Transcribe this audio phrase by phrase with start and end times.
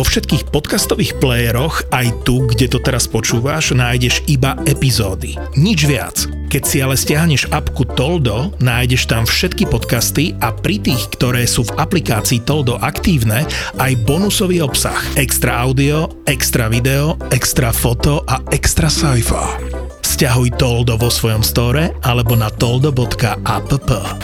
[0.00, 5.36] Vo všetkých podcastových playeroch, aj tu, kde to teraz počúvaš, nájdeš iba epizódy.
[5.60, 6.24] Nič viac.
[6.48, 11.68] Keď si ale stiahneš apku Toldo, nájdeš tam všetky podcasty a pri tých, ktoré sú
[11.68, 13.44] v aplikácii Toldo aktívne,
[13.76, 14.96] aj bonusový obsah.
[15.20, 19.60] Extra audio, extra video, extra foto a extra sci-fi.
[20.00, 23.68] Stiahuj Toldo vo svojom store alebo na toldo.app.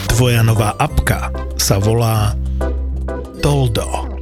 [0.09, 2.33] Tvoja nová apka sa volá
[3.45, 4.16] Toldo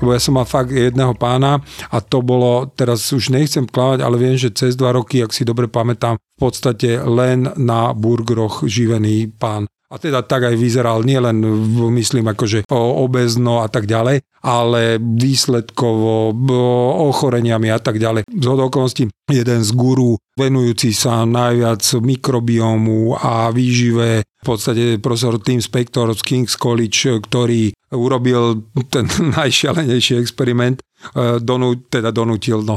[0.00, 4.16] lebo ja som mal fakt jedného pána a to bolo, teraz už nechcem klávať, ale
[4.18, 9.30] viem, že cez dva roky, ak si dobre pamätám, v podstate len na burgeroch živený
[9.34, 9.70] pán.
[9.94, 11.38] A teda tak aj vyzeral nielen,
[11.94, 16.34] myslím, akože obezno a tak ďalej, ale výsledkovo
[17.14, 18.26] ochoreniami a tak ďalej.
[18.26, 25.64] Z okolností jeden z guru venujúci sa najviac mikrobiomu a výžive v podstate profesor Tim
[25.64, 29.08] Spector z King's College, ktorý urobil ten
[29.40, 30.84] najšialenejší experiment,
[31.16, 32.76] e, donú, teda donútil, no,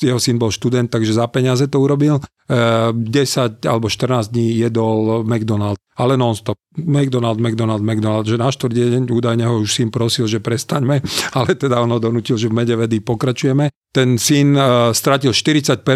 [0.00, 2.24] jeho syn bol študent, takže za peniaze to urobil.
[2.44, 6.56] 10 e, alebo 14 dní jedol McDonald, ale non-stop.
[6.76, 11.00] McDonald, McDonald, McDonald, že na štvrť deň údajne ho už syn prosil, že prestaňme,
[11.38, 13.70] ale teda ono donútil, že v medevedy pokračujeme.
[13.94, 15.86] Ten syn uh, stratil 40%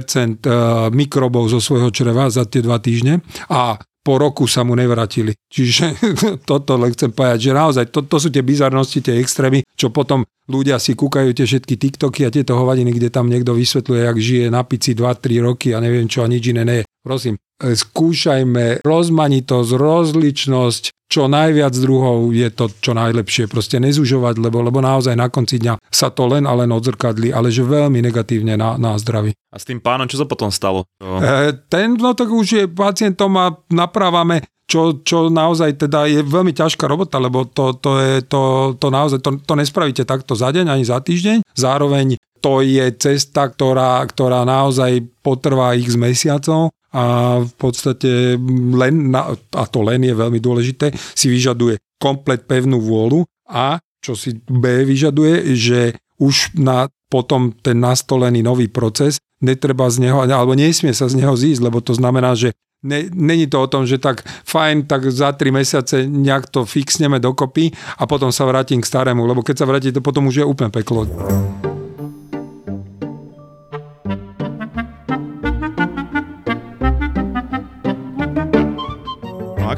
[0.47, 3.75] uh, mikrobov zo svojho čreva za tie dva týždne a
[4.09, 5.37] po roku sa mu nevrátili.
[5.53, 5.93] Čiže
[6.49, 10.25] toto len chcem povedať, že naozaj to, to sú tie bizarnosti, tie extrémy, čo potom
[10.49, 14.47] ľudia si kúkajú tie všetky TikToky a tieto hovadiny, kde tam niekto vysvetľuje, jak žije
[14.49, 16.88] na pici 2-3 roky a neviem čo a nič iné nie.
[17.03, 23.49] Prosím, e, skúšajme rozmanitosť, rozličnosť, čo najviac druhov je to, čo najlepšie.
[23.49, 27.49] Proste nezužovať, lebo, lebo naozaj na konci dňa sa to len a len odzrkadli, ale
[27.49, 29.33] že veľmi negatívne na, na zdraví.
[29.49, 30.85] A s tým pánom, čo sa potom stalo?
[31.01, 36.53] E, ten, no tak už je pacientom a naprávame čo, čo naozaj teda je veľmi
[36.53, 40.69] ťažká robota, lebo to, to, je, to, to naozaj, to, to nespravíte takto za deň
[40.69, 41.41] ani za týždeň.
[41.57, 48.41] Zároveň to je cesta, ktorá, ktorá naozaj potrvá ich z mesiacov a v podstate
[48.73, 54.15] len, na, a to len je veľmi dôležité, si vyžaduje komplet pevnú vôľu a čo
[54.15, 60.53] si B vyžaduje, že už na potom ten nastolený nový proces netreba z neho, alebo
[60.53, 63.99] nesmie sa z neho zísť, lebo to znamená, že Ne, není to o tom, že
[63.99, 68.87] tak fajn, tak za 3 mesiace nejak to fixneme dokopy a potom sa vrátim k
[68.87, 71.03] starému, lebo keď sa vrátite, potom už je úplne peklo.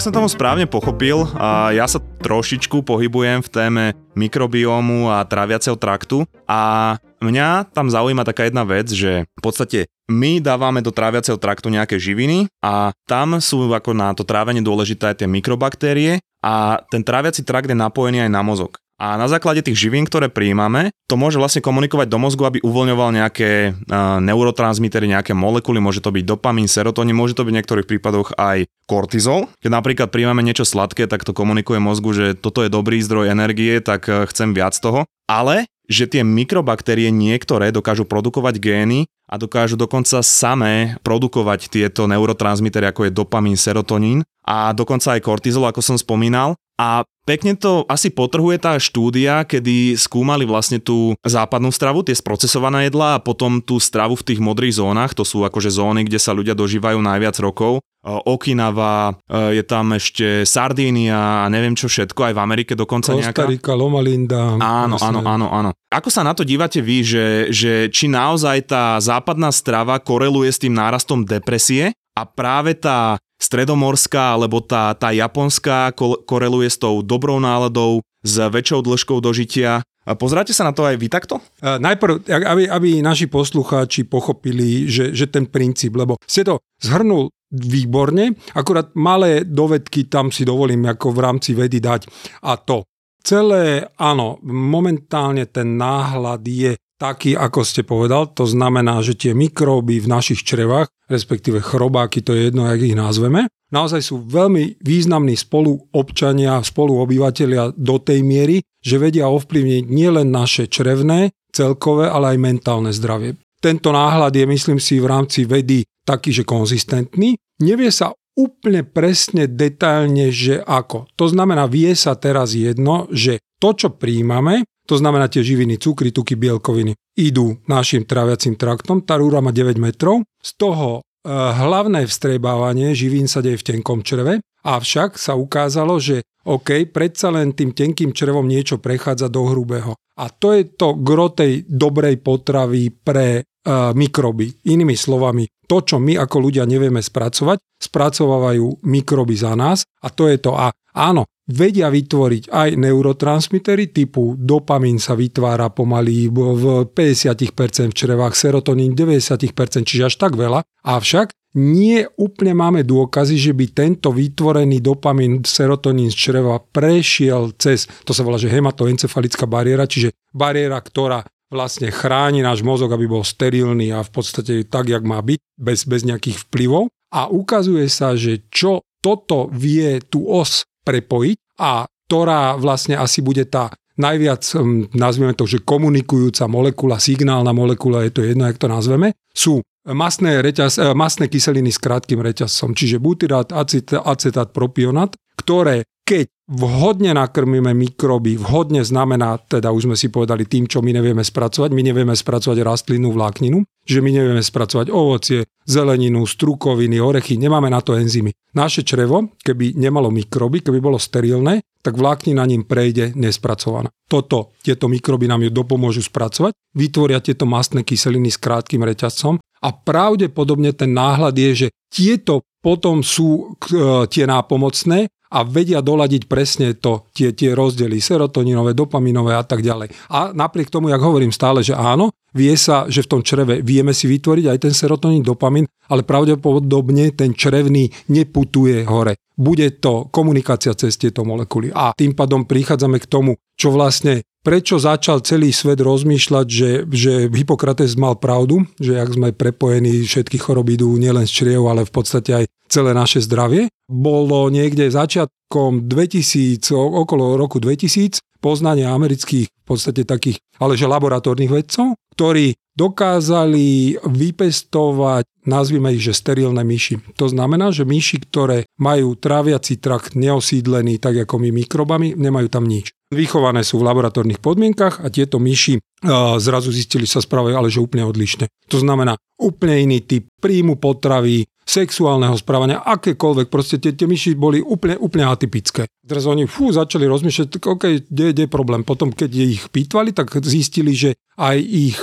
[0.01, 3.85] Ak som tomu správne pochopil, a ja sa trošičku pohybujem v téme
[4.17, 10.41] mikrobiomu a tráviaceho traktu a mňa tam zaujíma taká jedna vec, že v podstate my
[10.41, 15.21] dávame do tráviaceho traktu nejaké živiny a tam sú ako na to trávenie dôležité aj
[15.21, 18.81] tie mikrobaktérie a ten tráviaci trakt je napojený aj na mozog.
[19.01, 23.17] A na základe tých živín, ktoré prijímame, to môže vlastne komunikovať do mozgu, aby uvoľňoval
[23.17, 27.89] nejaké uh, neurotransmitery, nejaké molekuly, môže to byť dopamín, serotonín, môže to byť v niektorých
[27.89, 29.49] prípadoch aj kortizol.
[29.65, 33.81] Keď napríklad príjmame niečo sladké, tak to komunikuje mozgu, že toto je dobrý zdroj energie,
[33.81, 35.09] tak uh, chcem viac toho.
[35.25, 42.87] Ale že tie mikrobaktérie niektoré dokážu produkovať gény a dokážu dokonca samé produkovať tieto neurotransmitery,
[42.87, 46.55] ako je dopamín, serotonín a dokonca aj kortizol, ako som spomínal.
[46.81, 52.89] A pekne to asi potrhuje tá štúdia, kedy skúmali vlastne tú západnú stravu, tie sprocesované
[52.89, 56.33] jedlá a potom tú stravu v tých modrých zónach, to sú akože zóny, kde sa
[56.33, 57.85] ľudia dožívajú najviac rokov.
[58.01, 59.13] Okinawa,
[59.53, 63.45] je tam ešte Sardínia a neviem čo všetko, aj v Amerike dokonca nejaká.
[63.45, 64.57] Kostarika, Loma Linda.
[64.57, 65.71] Áno, áno, áno, áno.
[65.93, 70.57] Ako sa na to dívate vy, že, že či naozaj tá západná strava koreluje s
[70.65, 75.97] tým nárastom depresie a práve tá stredomorská alebo tá, tá japonská
[76.29, 79.81] koreluje s tou dobrou náladou, s väčšou dĺžkou dožitia.
[80.21, 81.41] Pozráte sa na to aj vy takto?
[81.61, 87.33] Uh, najprv, aby, aby naši poslucháči pochopili, že, že ten princíp, lebo ste to zhrnul
[87.51, 92.07] výborne, akurát malé dovedky tam si dovolím ako v rámci vedy dať
[92.47, 92.87] a to.
[93.21, 98.29] Celé, áno, momentálne ten náhľad je taký, ako ste povedal.
[98.37, 102.93] To znamená, že tie mikróby v našich črevách, respektíve chrobáky, to je jedno, jak ich
[102.93, 110.69] nazveme, naozaj sú veľmi významní spoluobčania, spoluobyvateľia do tej miery, že vedia ovplyvniť nielen naše
[110.69, 113.41] črevné, celkové, ale aj mentálne zdravie.
[113.61, 117.37] Tento náhľad je, myslím si, v rámci vedy taký, že konzistentný.
[117.61, 121.13] Nevie sa úplne presne, detailne, že ako.
[121.21, 126.11] To znamená, vie sa teraz jedno, že to, čo príjmame, to znamená tie živiny, cukry,
[126.11, 129.07] tuky, bielkoviny, idú našim tráviacim traktom.
[129.07, 130.27] Tá rúra má 9 metrov.
[130.43, 136.27] Z toho e, hlavné vstrebávanie živín sa deje v tenkom čreve, avšak sa ukázalo, že
[136.43, 139.95] OK, predsa len tým tenkým črevom niečo prechádza do hrubého.
[140.19, 144.49] A to je to gro tej dobrej potravy pre uh, mikroby.
[144.73, 150.33] Inými slovami, to, čo my ako ľudia nevieme spracovať, spracovávajú mikroby za nás a to
[150.33, 150.57] je to.
[150.57, 158.39] A áno, vedia vytvoriť aj neurotransmitery typu dopamín sa vytvára pomaly v 50% v črevách,
[158.39, 159.51] serotonín 90%,
[159.83, 160.63] čiže až tak veľa.
[160.87, 167.91] Avšak nie úplne máme dôkazy, že by tento vytvorený dopamín, serotonín z čreva prešiel cez,
[168.07, 173.27] to sa volá, že hematoencefalická bariéra, čiže bariéra, ktorá vlastne chráni náš mozog, aby bol
[173.27, 176.87] sterilný a v podstate tak, jak má byť, bez, bez nejakých vplyvov.
[177.11, 183.47] A ukazuje sa, že čo toto vie tú os prepojiť a ktorá vlastne asi bude
[183.47, 188.67] tá najviac, hm, nazveme to, že komunikujúca molekula, signálna molekula, je to jedno, jak to
[188.67, 195.87] nazveme, sú masné, reťaz, eh, masné kyseliny s krátkým reťazcom, čiže butyrát, acetát, propionát, ktoré
[196.11, 201.23] keď vhodne nakrmíme mikroby, vhodne znamená, teda už sme si povedali tým, čo my nevieme
[201.23, 207.67] spracovať, my nevieme spracovať rastlinu, vlákninu, že my nevieme spracovať ovocie, zeleninu, strukoviny, orechy, nemáme
[207.67, 208.31] na to enzymy.
[208.55, 213.89] Naše črevo, keby nemalo mikroby, keby bolo sterilné, tak vláknina ním prejde nespracovaná.
[214.07, 219.69] Toto, tieto mikroby nám ju dopomôžu spracovať, vytvoria tieto mastné kyseliny s krátkým reťazcom a
[219.71, 226.75] pravdepodobne ten náhľad je, že tieto potom sú e, tie nápomocné a vedia doladiť presne
[226.75, 230.11] to, tie, tie rozdiely serotoninové, dopaminové a tak ďalej.
[230.11, 233.95] A napriek tomu, jak hovorím stále, že áno, vie sa, že v tom čreve vieme
[233.95, 239.19] si vytvoriť aj ten serotonín, dopamin, ale pravdepodobne ten črevný neputuje hore.
[239.35, 241.73] Bude to komunikácia cez tieto molekuly.
[241.73, 247.13] A tým pádom prichádzame k tomu, čo vlastne prečo začal celý svet rozmýšľať, že, že
[247.29, 251.93] Hippokrates mal pravdu, že ak sme prepojení, všetky choroby idú nielen z čriev, ale v
[251.93, 253.69] podstate aj celé naše zdravie.
[253.91, 261.51] Bolo niekde začiatkom 2000, okolo roku 2000, poznanie amerických v podstate takých, ale že laboratórnych
[261.51, 267.03] vedcov, ktorí dokázali vypestovať, nazvime ich, že sterilné myši.
[267.21, 272.65] To znamená, že myši, ktoré majú tráviaci trakt neosídlený, tak ako my mikrobami, nemajú tam
[272.65, 272.97] nič.
[273.11, 277.83] Vychované sú v laboratórnych podmienkach a tieto myši uh, zrazu zistili sa správajú, ale že
[277.83, 278.47] úplne odlišne.
[278.71, 284.59] To znamená úplne iný typ príjmu potravy, sexuálneho správania, akékoľvek, proste tie, tie myši boli
[284.59, 285.87] úplne, úplne atypické.
[286.03, 288.83] Teraz oni fú, začali rozmýšľať, OK, kde, je problém.
[288.83, 291.99] Potom, keď ich pýtvali, tak zistili, že aj ich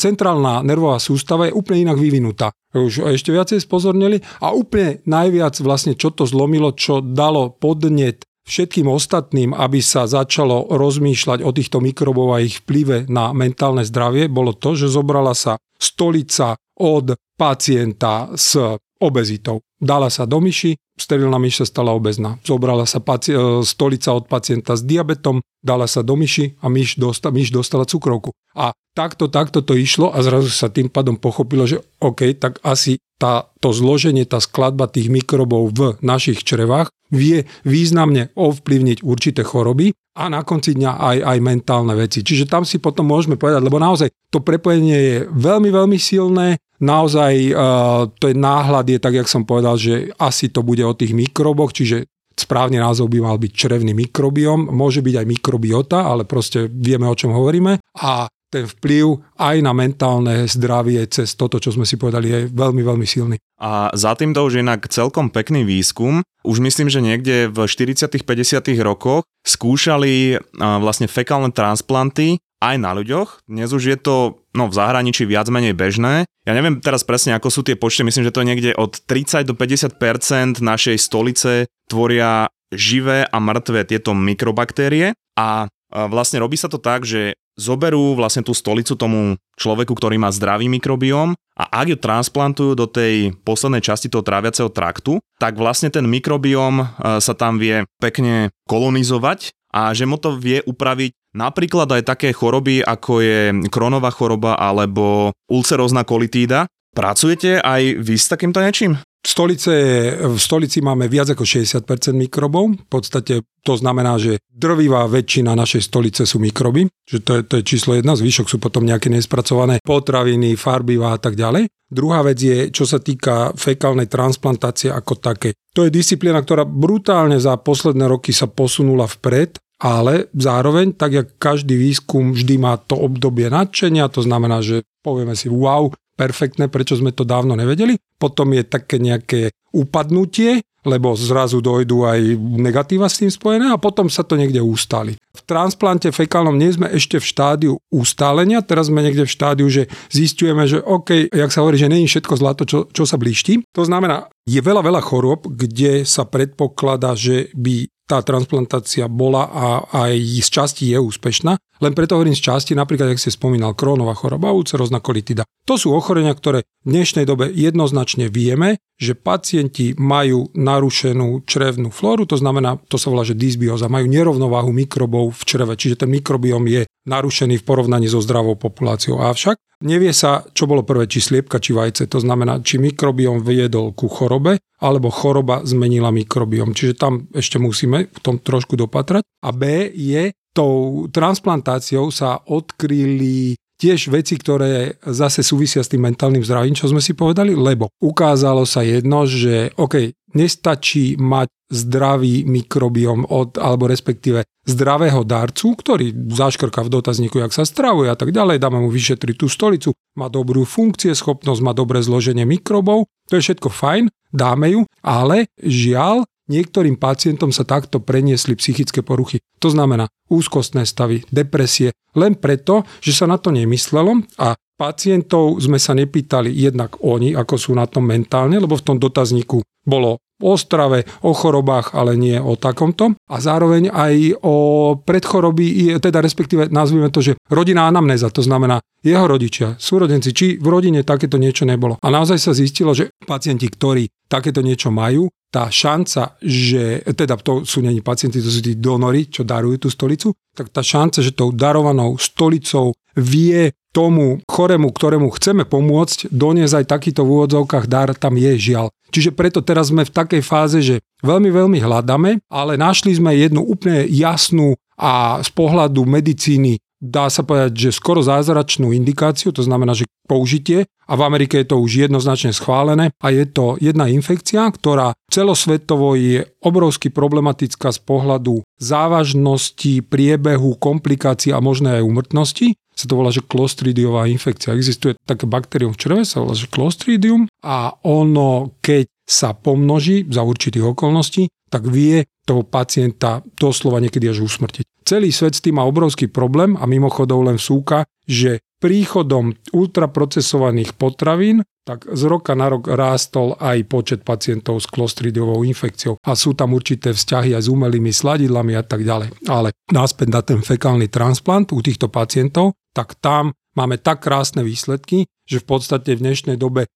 [0.00, 2.48] centrálna nervová sústava je úplne inak vyvinutá.
[2.72, 8.88] Už ešte viacej spozornili a úplne najviac vlastne, čo to zlomilo, čo dalo podnet všetkým
[8.88, 14.52] ostatným, aby sa začalo rozmýšľať o týchto mikrobov a ich vplyve na mentálne zdravie, bolo
[14.52, 18.58] to, že zobrala sa stolica od pacienta s
[19.00, 19.60] obezitou.
[19.80, 22.38] Dala sa do myši, sterilná myš sa stala obezná.
[22.46, 26.96] Zobrala sa paci- e, stolica od pacienta s diabetom, dala sa do myši a myš,
[26.96, 28.30] dosta- myš dostala cukrovku.
[28.54, 33.02] A takto, takto to išlo a zrazu sa tým pádom pochopilo, že OK, tak asi
[33.18, 39.94] tá, to zloženie, tá skladba tých mikrobov v našich črevách vie významne ovplyvniť určité choroby
[40.14, 42.22] a na konci dňa aj, aj mentálne veci.
[42.22, 47.32] Čiže tam si potom môžeme povedať, lebo naozaj to prepojenie je veľmi, veľmi silné, naozaj
[47.50, 51.16] uh, to je náhľad je tak, jak som povedal, že asi to bude o tých
[51.16, 52.04] mikroboch, čiže
[52.36, 57.16] správny názov by mal byť črevný mikrobiom, môže byť aj mikrobiota, ale proste vieme, o
[57.16, 57.78] čom hovoríme.
[58.02, 62.86] A ten vplyv aj na mentálne zdravie cez toto, čo sme si povedali, je veľmi,
[62.86, 63.36] veľmi silný.
[63.58, 66.22] A za týmto už inak celkom pekný výskum.
[66.46, 73.42] Už myslím, že niekde v 40 50 rokoch skúšali vlastne fekálne transplanty aj na ľuďoch.
[73.50, 76.24] Dnes už je to no, v zahraničí viac menej bežné.
[76.46, 79.44] Ja neviem teraz presne, ako sú tie počty, myslím, že to je niekde od 30
[79.44, 86.78] do 50% našej stolice tvoria živé a mŕtve tieto mikrobaktérie a vlastne robí sa to
[86.82, 91.98] tak, že zoberú vlastne tú stolicu tomu človeku, ktorý má zdravý mikrobióm a ak ju
[92.02, 96.82] transplantujú do tej poslednej časti toho tráviaceho traktu, tak vlastne ten mikrobióm
[97.22, 102.78] sa tam vie pekne kolonizovať a že mu to vie upraviť Napríklad aj také choroby,
[102.86, 106.70] ako je kronová choroba alebo ulcerózna kolitída.
[106.94, 108.94] Pracujete aj vy s takýmto niečím?
[109.24, 109.72] Stolice,
[110.20, 112.76] v stolici máme viac ako 60% mikrobov.
[112.76, 117.54] V podstate to znamená, že drvivá väčšina našej stolice sú mikroby, že to je, to
[117.58, 121.66] je číslo jedna, zvyšok sú potom nejaké nespracované potraviny, farbivá a tak ďalej.
[121.88, 125.56] Druhá vec je, čo sa týka fekálnej transplantácie ako také.
[125.72, 131.28] To je disciplína, ktorá brutálne za posledné roky sa posunula vpred ale zároveň, tak jak
[131.36, 136.96] každý výskum vždy má to obdobie nadšenia, to znamená, že povieme si wow, perfektné, prečo
[136.96, 138.00] sme to dávno nevedeli.
[138.16, 142.20] Potom je také nejaké upadnutie lebo zrazu dojdú aj
[142.60, 145.16] negatíva s tým spojené a potom sa to niekde ustali.
[145.16, 149.88] V transplante fekálnom nie sme ešte v štádiu ustálenia, teraz sme niekde v štádiu, že
[150.12, 153.64] zistujeme, že OK, jak sa hovorí, že není všetko zlato, čo, čo sa blíšti.
[153.72, 159.66] To znamená, je veľa, veľa chorôb, kde sa predpokladá, že by tá transplantácia bola a
[160.08, 161.56] aj z časti je úspešná.
[161.84, 165.44] Len preto hovorím z časti, napríklad, ak ste spomínal, krónová choroba, ulcerozna kolitida.
[165.68, 172.24] To sú ochorenia, ktoré v dnešnej dobe jednoznačne vieme, že pacienti majú narušenú črevnú flóru,
[172.24, 176.64] to znamená, to sa volá, že dysbioza, majú nerovnováhu mikrobov v čreve, čiže ten mikrobiom
[176.72, 179.20] je narušený v porovnaní so zdravou populáciou.
[179.20, 183.92] Avšak nevie sa, čo bolo prvé, či sliepka, či vajce, to znamená, či mikrobiom viedol
[183.92, 186.72] ku chorobe, alebo choroba zmenila mikrobiom.
[186.72, 189.24] Čiže tam ešte musíme v tom trošku dopatrať.
[189.44, 196.46] A B je, tou transplantáciou sa odkryli tiež veci, ktoré zase súvisia s tým mentálnym
[196.46, 203.26] zdravím, čo sme si povedali, lebo ukázalo sa jedno, že OK, nestačí mať zdravý mikrobiom
[203.26, 208.62] od, alebo respektíve zdravého darcu, ktorý zaškrka v dotazníku, jak sa stravuje a tak ďalej,
[208.62, 213.44] dáme mu vyšetriť tú stolicu, má dobrú funkcie, schopnosť, má dobré zloženie mikrobov, to je
[213.50, 219.40] všetko fajn, dáme ju, ale žiaľ, niektorým pacientom sa takto preniesli psychické poruchy.
[219.60, 225.78] To znamená úzkostné stavy, depresie, len preto, že sa na to nemyslelo a pacientov sme
[225.78, 230.58] sa nepýtali jednak oni, ako sú na tom mentálne, lebo v tom dotazníku bolo o
[230.58, 233.14] strave, o chorobách, ale nie o takomto.
[233.30, 234.56] A zároveň aj o
[234.98, 240.66] predchoroby, teda respektíve nazvime to, že rodina anamnéza, to znamená jeho rodičia, súrodenci, či v
[240.66, 242.00] rodine takéto niečo nebolo.
[242.00, 247.62] A naozaj sa zistilo, že pacienti, ktorí takéto niečo majú, tá šanca, že, teda to
[247.62, 251.30] sú není pacienti, to sú tí donory, čo darujú tú stolicu, tak tá šanca, že
[251.30, 258.10] tou darovanou stolicou vie tomu choremu, ktorému chceme pomôcť, doniesť aj takýto v úvodzovkách dar,
[258.18, 258.90] tam je žiaľ.
[259.14, 263.62] Čiže preto teraz sme v takej fáze, že veľmi, veľmi hľadáme, ale našli sme jednu
[263.62, 269.92] úplne jasnú a z pohľadu medicíny dá sa povedať, že skoro zázračnú indikáciu, to znamená,
[269.94, 274.64] že použitie a v Amerike je to už jednoznačne schválené a je to jedna infekcia,
[274.72, 283.10] ktorá celosvetovo je obrovsky problematická z pohľadu závažnosti, priebehu, komplikácií a možné aj úmrtnosti sa
[283.10, 284.74] to volá, že klostridiová infekcia.
[284.74, 290.46] Existuje také baktérium v čreve, sa volá, že klostridium a ono, keď sa pomnoží za
[290.46, 294.84] určitých okolností, tak vie toho pacienta doslova niekedy až usmrtiť.
[295.04, 301.64] Celý svet s tým má obrovský problém a mimochodov len súka, že príchodom ultraprocesovaných potravín,
[301.88, 306.20] tak z roka na rok rástol aj počet pacientov s klostridiovou infekciou.
[306.20, 309.48] A sú tam určité vzťahy aj s umelými sladidlami a tak ďalej.
[309.48, 315.26] Ale náspäť na ten fekálny transplant u týchto pacientov, tak tam máme tak krásne výsledky,
[315.44, 316.86] že v podstate v dnešnej dobe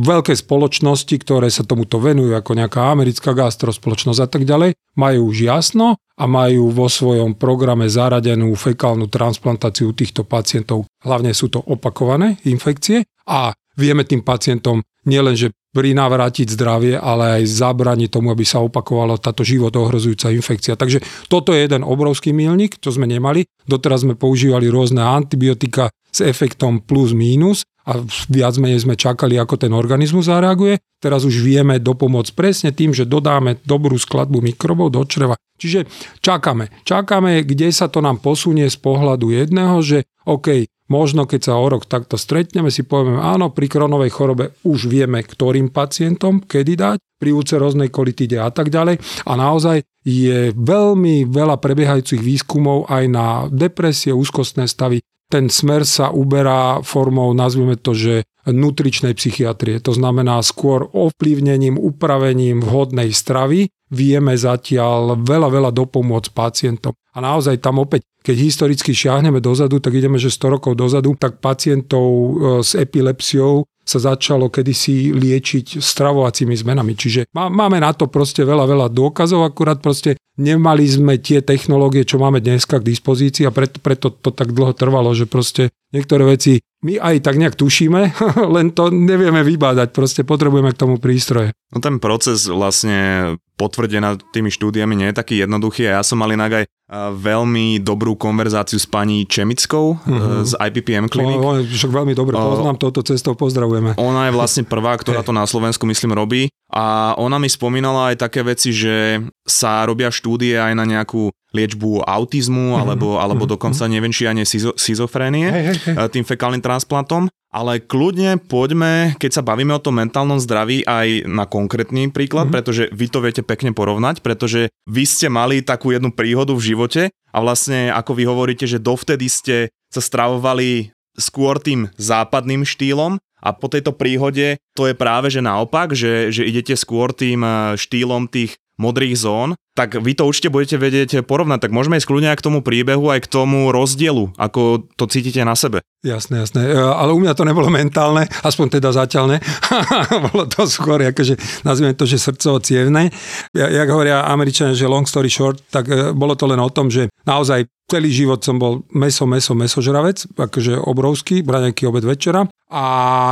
[0.00, 5.46] veľké spoločnosti, ktoré sa tomuto venujú, ako nejaká americká gastrospoločnosť a tak ďalej, majú už
[5.46, 10.88] jasno a majú vo svojom programe zaradenú fekálnu transplantáciu týchto pacientov.
[11.04, 18.08] Hlavne sú to opakované infekcie a vieme tým pacientom nielenže prinavrátiť zdravie, ale aj zabraniť
[18.08, 20.72] tomu, aby sa opakovala táto život ohrozujúca infekcia.
[20.72, 23.44] Takže toto je jeden obrovský milník, čo sme nemali.
[23.68, 28.00] Doteraz sme používali rôzne antibiotika s efektom plus mínus a
[28.32, 30.80] viac menej sme čakali, ako ten organizmus zareaguje.
[30.96, 35.36] Teraz už vieme dopomôcť presne tým, že dodáme dobrú skladbu mikrobov do čreva.
[35.60, 35.84] Čiže
[36.24, 36.72] čakáme.
[36.88, 41.66] Čakáme, kde sa to nám posunie z pohľadu jedného, že OK, možno keď sa o
[41.66, 46.98] rok takto stretneme, si povieme, áno, pri kronovej chorobe už vieme, ktorým pacientom kedy dať,
[47.16, 49.00] pri úceroznej kolitide a tak ďalej.
[49.24, 56.14] A naozaj je veľmi veľa prebiehajúcich výskumov aj na depresie, úzkostné stavy, ten smer sa
[56.14, 58.14] uberá formou, nazvime to, že
[58.46, 59.82] nutričnej psychiatrie.
[59.82, 66.92] To znamená skôr ovplyvnením, upravením vhodnej stravy vieme zatiaľ veľa, veľa dopomôcť pacientom.
[67.14, 71.38] A naozaj tam opäť, keď historicky šiahneme dozadu, tak ideme, že 100 rokov dozadu, tak
[71.38, 72.30] pacientov e,
[72.66, 76.98] s epilepsiou sa začalo kedysi liečiť stravovacími zmenami.
[76.98, 82.20] Čiže máme na to proste veľa, veľa dôkazov, akurát proste nemali sme tie technológie, čo
[82.20, 86.60] máme dneska k dispozícii a preto, preto to tak dlho trvalo, že proste niektoré veci
[86.84, 88.00] my aj tak nejak tušíme,
[88.56, 91.56] len to nevieme vybádať, proste potrebujeme k tomu prístroje.
[91.72, 96.30] No ten proces vlastne potvrdená tými štúdiami nie je taký jednoduchý a ja som mal
[96.30, 96.64] inak aj
[96.94, 100.46] veľmi dobrú konverzáciu s pani Čemickou uh-huh.
[100.46, 101.42] z IPPM klinik.
[101.42, 103.98] No, však veľmi dobre, poznám touto cestou, pozdravujeme.
[103.98, 108.22] Ona je vlastne prvá, ktorá to na Slovensku myslím robí a ona mi spomínala aj
[108.22, 112.82] také veci, že sa robia štúdie aj na nejakú liečbu autizmu, mm-hmm.
[112.86, 113.54] alebo, alebo mm-hmm.
[113.58, 116.06] dokonca neviem, či ani schizofrénie hey, hey, hey.
[116.10, 117.26] tým fekálnym transplantom.
[117.56, 122.52] Ale kľudne poďme, keď sa bavíme o tom mentálnom zdraví, aj na konkrétny príklad, mm.
[122.52, 127.02] pretože vy to viete pekne porovnať, pretože vy ste mali takú jednu príhodu v živote
[127.08, 129.56] a vlastne, ako vy hovoríte, že dovtedy ste
[129.88, 135.96] sa stravovali skôr tým západným štýlom a po tejto príhode to je práve, že naopak,
[135.96, 140.76] že, že idete skôr tým eh, štýlom tých modrých zón, tak vy to určite budete
[140.80, 141.68] vedieť porovnať.
[141.68, 145.40] Tak môžeme ísť kľudne aj k tomu príbehu, aj k tomu rozdielu, ako to cítite
[145.44, 145.84] na sebe.
[146.00, 146.64] Jasné, jasné.
[146.64, 149.38] E, ale u mňa to nebolo mentálne, aspoň teda zatiaľ ne.
[150.32, 153.12] bolo to skôr, akože nazvime to, že srdcovo cievne.
[153.52, 156.88] Ja, jak hovoria Američania, že long story short, tak e, bolo to len o tom,
[156.88, 162.86] že naozaj celý život som bol meso, meso, mesožravec, akože obrovský, braňaký obed večera a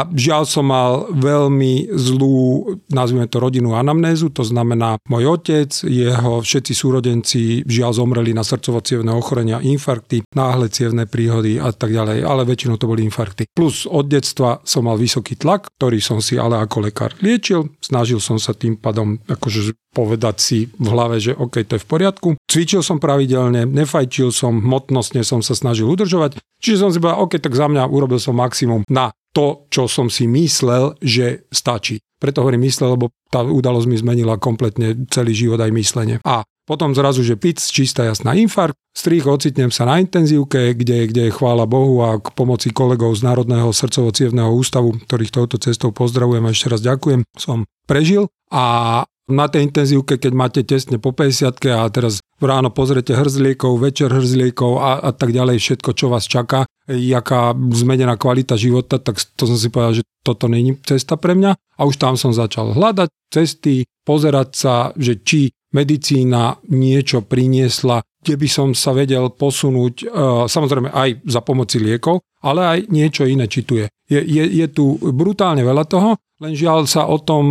[0.08, 6.72] žiaľ som mal veľmi zlú, nazvime to rodinnú anamnézu, to znamená môj otec, jeho všetci
[6.72, 8.80] súrodenci žiaľ zomreli na srdcovo
[9.12, 13.44] ochorenia, infarkty, náhle cievne príhody a tak ďalej, ale väčšinou to boli infarkty.
[13.52, 18.24] Plus od detstva som mal vysoký tlak, ktorý som si ale ako lekár liečil, snažil
[18.24, 22.28] som sa tým pádom akože povedať si v hlave, že OK, to je v poriadku.
[22.50, 27.38] Cvičil som pravidelne, nefajčil som, hmotnostne som sa snažil udržovať, čiže som si povedal, OK,
[27.38, 32.02] tak za mňa urobil som maximum na to, čo som si myslel, že stačí.
[32.18, 36.16] Preto hovorím myslel, lebo tá udalosť mi zmenila kompletne celý život aj myslenie.
[36.22, 41.28] A potom zrazu, že pic, čistá jasná infarkt, strých ocitnem sa na intenzívke, kde, kde
[41.28, 44.08] chvála Bohu a k pomoci kolegov z Národného srdcovo
[44.56, 50.20] ústavu, ktorých touto cestou pozdravujem a ešte raz ďakujem, som prežil a na tej intenzívke,
[50.20, 55.32] keď máte tesne po 50 a teraz ráno pozrete hrzliekov, večer hrzliekov a, a tak
[55.32, 60.04] ďalej, všetko, čo vás čaká, jaká zmenená kvalita života, tak to som si povedal, že
[60.20, 61.56] toto není cesta pre mňa.
[61.56, 68.34] A už tam som začal hľadať cesty, pozerať sa, že či medicína niečo priniesla, kde
[68.38, 70.06] by som sa vedel posunúť, e,
[70.46, 73.90] samozrejme aj za pomoci liekov, ale aj niečo iné, či tu je.
[74.04, 77.44] Je, je, je tu brutálne veľa toho, len žiaľ sa o tom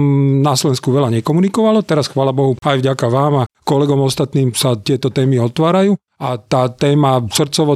[0.46, 1.82] na Slovensku veľa nekomunikovalo.
[1.82, 5.98] Teraz, chvála Bohu, aj vďaka vám a kolegom ostatným sa tieto témy otvárajú.
[6.22, 7.76] A tá téma srdcovo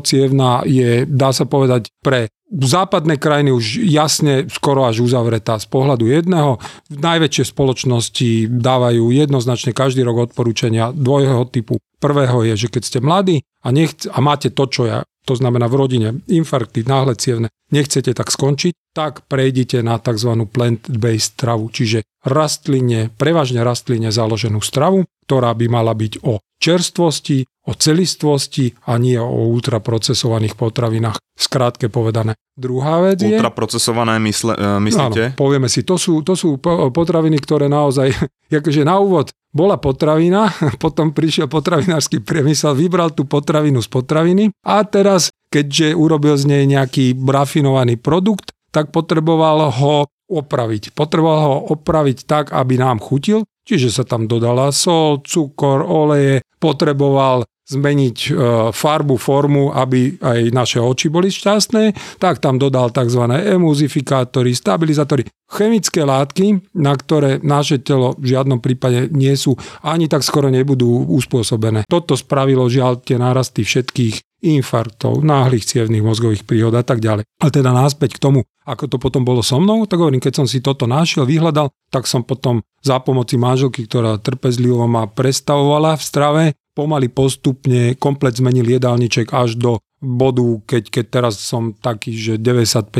[0.64, 6.56] je, dá sa povedať, pre západné krajiny už jasne skoro až uzavretá z pohľadu jedného.
[6.88, 11.76] Najväčšie spoločnosti dávajú jednoznačne každý rok odporúčania dvojho typu.
[12.00, 15.68] Prvého je, že keď ste mladí a, nechc- a máte to, čo ja to znamená
[15.68, 20.48] v rodine, infarkty, náhle cievne, nechcete tak skončiť, tak prejdite na tzv.
[20.48, 27.76] plant-based stravu, čiže rastline, prevažne rastline založenú stravu, ktorá by mala byť o čerstvosti, o
[27.76, 31.20] celistvosti a nie o ultraprocesovaných potravinách.
[31.38, 32.34] Skrátke povedané.
[32.58, 33.38] Druhá vec je...
[33.38, 35.36] Ultraprocesované mysle, uh, myslíte?
[35.36, 36.58] Áno, povieme si, to sú, to sú
[36.90, 38.10] potraviny, ktoré naozaj,
[38.64, 44.86] akože na úvod bola potravina, potom prišiel potravinársky priemysel, vybral tú potravinu z potraviny a
[44.86, 50.94] teraz, keďže urobil z nej nejaký rafinovaný produkt, tak potreboval ho opraviť.
[50.94, 57.48] Potreboval ho opraviť tak, aby nám chutil, čiže sa tam dodala sol, cukor, oleje, potreboval
[57.68, 58.30] zmeniť e,
[58.72, 63.28] farbu, formu, aby aj naše oči boli šťastné, tak tam dodal tzv.
[63.28, 70.24] emuzifikátory, stabilizátory, chemické látky, na ktoré naše telo v žiadnom prípade nie sú, ani tak
[70.24, 71.88] skoro nebudú uspôsobené.
[71.88, 77.26] Toto spravilo žiaľ tie nárasty všetkých infarktov, náhlych cievných mozgových príhod a tak ďalej.
[77.42, 80.48] A teda náspäť k tomu, ako to potom bolo so mnou, tak hovorím, keď som
[80.48, 86.04] si toto našiel, vyhľadal, tak som potom za pomoci manželky, ktorá trpezlivo ma prestavovala v
[86.04, 86.44] strave,
[86.78, 92.94] pomaly postupne komplet zmenil jedálniček až do bodu, keď, keď teraz som taký, že 95%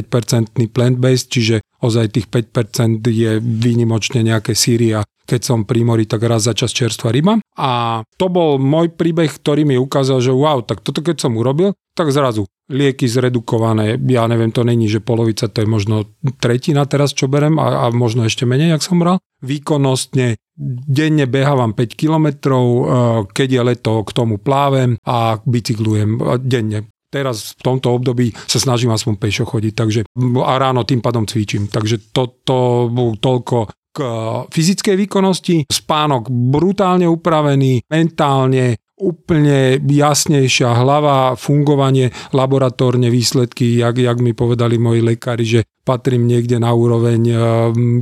[0.74, 6.26] plant-based, čiže ozaj tých 5% je výnimočne nejaké síry a keď som pri mori, tak
[6.26, 7.38] raz za čas čerstvá ryba.
[7.58, 11.74] A to bol môj príbeh, ktorý mi ukázal, že wow, tak toto keď som urobil,
[11.98, 16.06] tak zrazu lieky zredukované, ja neviem, to není, že polovica, to je možno
[16.38, 19.18] tretina teraz, čo berem a, a možno ešte menej, jak som bral.
[19.42, 20.38] Výkonnostne
[20.86, 22.84] denne behávam 5 kilometrov, e,
[23.32, 26.92] keď je leto, k tomu plávem a bicyklujem denne.
[27.08, 30.02] Teraz v tomto období sa snažím aspoň pešo chodiť, takže
[30.44, 31.72] a ráno tým pádom cvičím.
[31.72, 34.10] Takže toto to, toľko k e,
[34.54, 35.56] fyzickej výkonnosti.
[35.66, 45.02] Spánok brutálne upravený, mentálne úplne jasnejšia hlava, fungovanie, laboratórne výsledky, jak, jak mi povedali moji
[45.06, 47.22] lekári, že patrím niekde na úroveň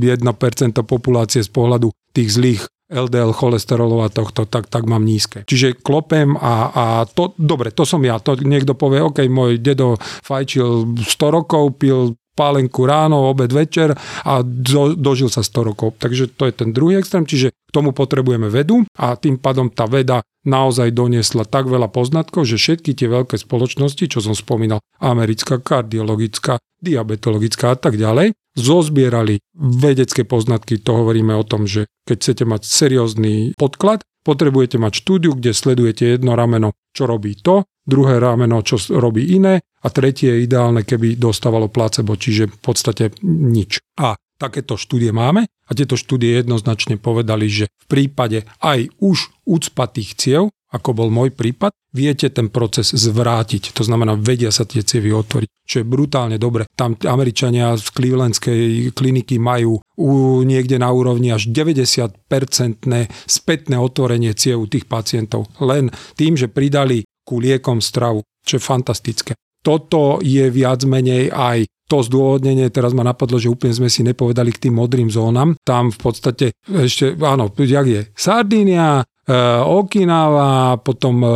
[0.00, 5.42] e, populácie z pohľadu tých zlých LDL cholesterolov a tohto, tak, tak mám nízke.
[5.42, 8.22] Čiže klopem a, a to, dobre, to som ja.
[8.22, 14.44] To niekto povie, OK, môj dedo fajčil 100 rokov, pil pálenku ráno, obed, večer a
[14.44, 15.96] do, dožil sa 100 rokov.
[15.96, 19.88] Takže to je ten druhý extrém, čiže k tomu potrebujeme vedu a tým pádom tá
[19.88, 25.58] veda naozaj doniesla tak veľa poznatkov, že všetky tie veľké spoločnosti, čo som spomínal, americká,
[25.58, 32.44] kardiologická, diabetologická a tak ďalej, zozbierali vedecké poznatky, to hovoríme o tom, že keď chcete
[32.46, 38.60] mať seriózny podklad, potrebujete mať štúdiu, kde sledujete jedno rameno, čo robí to, druhé rameno,
[38.66, 43.78] čo robí iné a tretie je ideálne, keby dostávalo placebo, čiže v podstate nič.
[44.02, 50.10] A takéto štúdie máme a tieto štúdie jednoznačne povedali, že v prípade aj už úcpatých
[50.18, 53.72] ciev ako bol môj prípad, viete ten proces zvrátiť.
[53.72, 56.66] To znamená, vedia sa tie cievy otvoriť, čo je brutálne dobre.
[56.74, 60.10] Tam Američania z Clevelandskej kliniky majú u,
[60.42, 65.48] niekde na úrovni až 90-percentné spätné otvorenie ciev tých pacientov.
[65.62, 69.32] Len tým, že pridali ku liekom stravu, čo je fantastické.
[69.58, 74.54] Toto je viac menej aj to zdôvodnenie, teraz ma napadlo, že úplne sme si nepovedali
[74.54, 75.58] k tým modrým zónam.
[75.66, 81.30] Tam v podstate ešte, áno, jak je, Sardínia, Eh, Okinawa, potom eh,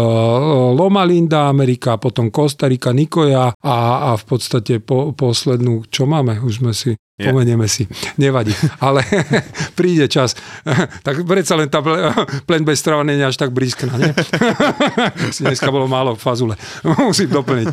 [0.79, 3.77] Loma Linda Amerika, potom Kostarika, Nikoja a,
[4.07, 7.37] a v podstate po, poslednú, čo máme, už sme si Yeah.
[7.37, 7.85] Pomenieme si,
[8.17, 8.57] nevadí.
[8.81, 9.05] Ale
[9.79, 10.33] príde čas.
[11.07, 11.85] tak predsa len tá
[12.49, 14.13] plen bez strava nie je až tak blízkna, nie?
[15.29, 16.57] Dneska bolo málo fazule.
[16.81, 17.69] Musím doplniť.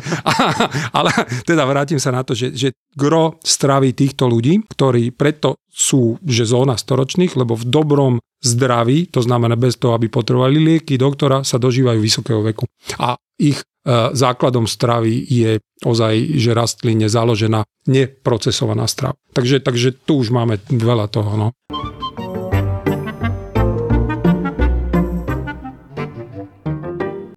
[0.92, 1.10] Ale
[1.48, 6.44] teda vrátim sa na to, že, že gro stravy týchto ľudí, ktorí preto sú, že
[6.44, 11.56] zóna storočných, lebo v dobrom zdraví, to znamená bez toho, aby potrebovali lieky doktora, sa
[11.56, 12.68] dožívajú vysokého veku.
[13.00, 13.64] A ich
[14.12, 19.16] základom stravy je ozaj, že rastline založená neprocesovaná strava.
[19.32, 21.32] Takže, takže tu už máme veľa toho.
[21.40, 21.48] No.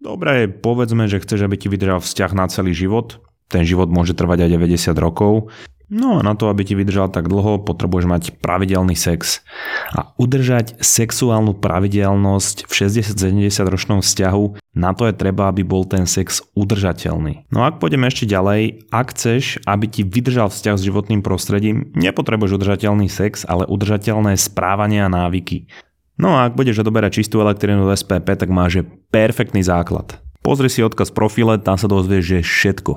[0.04, 3.18] Dobre, povedzme, že chceš, aby ti vydržal vzťah na celý život.
[3.50, 5.50] Ten život môže trvať aj 90 rokov.
[5.92, 9.44] No a na to, aby ti vydržal tak dlho, potrebuješ mať pravidelný sex.
[9.92, 16.08] A udržať sexuálnu pravidelnosť v 60-70 ročnom vzťahu, na to je treba, aby bol ten
[16.08, 17.44] sex udržateľný.
[17.52, 22.56] No ak pôjdeme ešte ďalej, ak chceš, aby ti vydržal vzťah s životným prostredím, nepotrebuješ
[22.56, 25.68] udržateľný sex, ale udržateľné správanie a návyky.
[26.16, 28.80] No a ak budeš odoberať čistú elektrínu z SPP, tak máš
[29.12, 30.16] perfektný základ.
[30.40, 32.92] Pozri si odkaz profile, tam sa dozvieš, že všetko.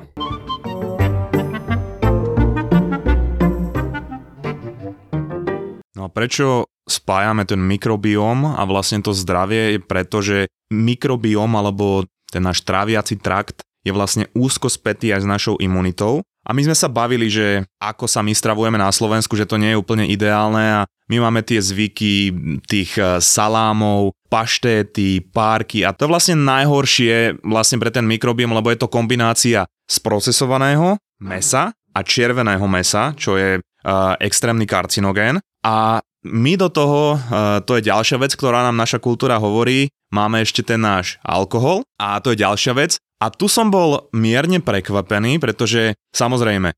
[5.99, 12.05] No a prečo spájame ten mikrobióm a vlastne to zdravie je preto, že mikrobióm alebo
[12.29, 16.25] ten náš tráviaci trakt je vlastne úzko spätý aj s našou imunitou.
[16.45, 19.73] A my sme sa bavili, že ako sa my stravujeme na Slovensku, že to nie
[19.73, 22.33] je úplne ideálne a my máme tie zvyky
[22.65, 28.77] tých e, salámov, paštéty, párky a to vlastne najhoršie vlastne pre ten mikrobióm, lebo je
[28.77, 36.73] to kombinácia sprocesovaného mesa a červeného mesa, čo je uh, extrémny karcinogén a my do
[36.73, 37.21] toho,
[37.69, 42.17] to je ďalšia vec, ktorá nám naša kultúra hovorí, máme ešte ten náš alkohol a
[42.17, 42.97] to je ďalšia vec.
[43.25, 46.75] A tu som bol mierne prekvapený, pretože samozrejme, e,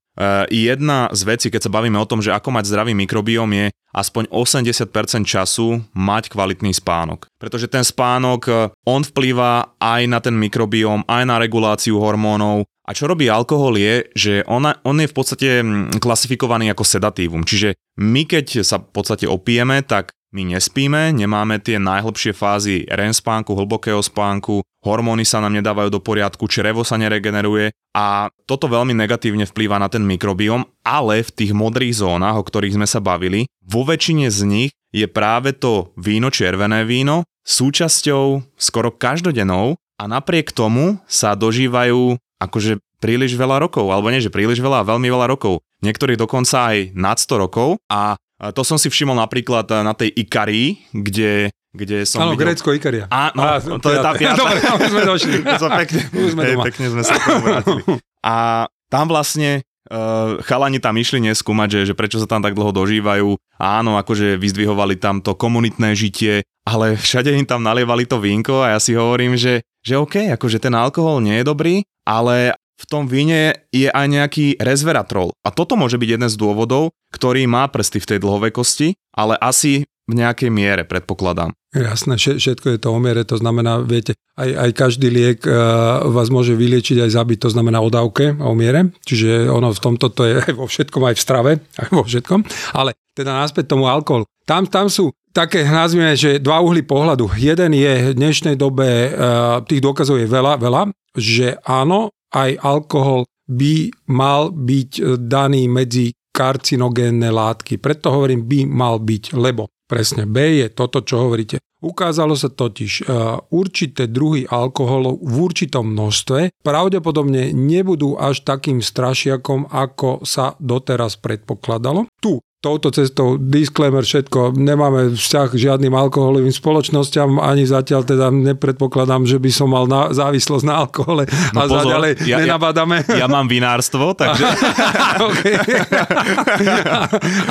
[0.48, 4.32] jedna z vecí, keď sa bavíme o tom, že ako mať zdravý mikrobióm je aspoň
[4.32, 7.28] 80% času mať kvalitný spánok.
[7.36, 8.54] Pretože ten spánok, e,
[8.88, 14.08] on vplýva aj na ten mikrobióm, aj na reguláciu hormónov, a čo robí alkohol je,
[14.16, 17.44] že ona, on je v podstate mm, klasifikovaný ako sedatívum.
[17.44, 23.16] Čiže my keď sa v podstate opijeme, tak my nespíme, nemáme tie najhlbšie fázy REM
[23.16, 28.92] spánku, hlbokého spánku, hormóny sa nám nedávajú do poriadku, črevo sa neregeneruje a toto veľmi
[28.92, 33.48] negatívne vplýva na ten mikrobióm, ale v tých modrých zónach, o ktorých sme sa bavili,
[33.64, 40.52] vo väčšine z nich je práve to víno, červené víno, súčasťou skoro každodennou a napriek
[40.52, 45.62] tomu sa dožívajú akože príliš veľa rokov, alebo nie, že príliš veľa, veľmi veľa rokov.
[45.86, 48.18] Niektorí dokonca aj nad 100 rokov a
[48.54, 52.50] to som si všimol napríklad na tej Ikarii, kde kde som Áno, videl...
[52.50, 53.06] Grécko Ikaria.
[53.06, 54.40] Á, no, Á, to je tá piata.
[54.42, 55.38] Dobre, tam sme došli.
[55.86, 56.64] pekne, Už sme doma.
[56.66, 57.82] pekne sme sa vrátili.
[58.26, 59.62] A tam vlastne
[59.94, 63.38] uh, chalani tam išli neskúmať, že, že prečo sa tam tak dlho dožívajú.
[63.62, 68.76] Áno, akože vyzdvihovali tam to komunitné žitie, ale všade im tam nalievali to vínko a
[68.76, 73.10] ja si hovorím, že, že OK, akože ten alkohol nie je dobrý, ale v tom
[73.10, 75.34] víne je aj nejaký resveratrol.
[75.42, 79.90] A toto môže byť jeden z dôvodov, ktorý má prsty v tej dlhovekosti, ale asi
[80.08, 81.52] v nejakej miere, predpokladám.
[81.76, 86.32] Jasné, všetko je to o miere, to znamená, viete, aj, aj každý liek uh, vás
[86.32, 90.24] môže vyliečiť aj zabiť, to znamená o dávke o miere, čiže ono v tomto to
[90.24, 92.40] je aj vo všetkom, aj v strave, aj vo všetkom,
[92.72, 94.24] ale teda náspäť tomu alkoholu.
[94.48, 97.36] Tam, tam sú také, nazvime, že dva uhly pohľadu.
[97.36, 100.88] Jeden je v dnešnej dobe, uh, tých dôkazov je veľa, veľa,
[101.20, 107.82] že áno, aj alkohol by mal byť e, daný medzi karcinogénne látky.
[107.82, 111.58] Preto hovorím, by mal byť, lebo presne B je toto, čo hovoríte.
[111.78, 119.70] Ukázalo sa totiž, uh, určité druhy alkoholu v určitom množstve pravdepodobne nebudú až takým strašiakom,
[119.70, 122.10] ako sa doteraz predpokladalo.
[122.18, 129.30] Tu touto cestou disclaimer všetko, nemáme vzťah k žiadnym alkoholovým spoločnosťam, ani zatiaľ teda nepredpokladám,
[129.30, 131.30] že by som mal na, závislosť na alkohole.
[131.54, 133.06] No a pozor, ďalej ja, nenabádame.
[133.14, 134.42] Ja, ja mám vinárstvo, takže...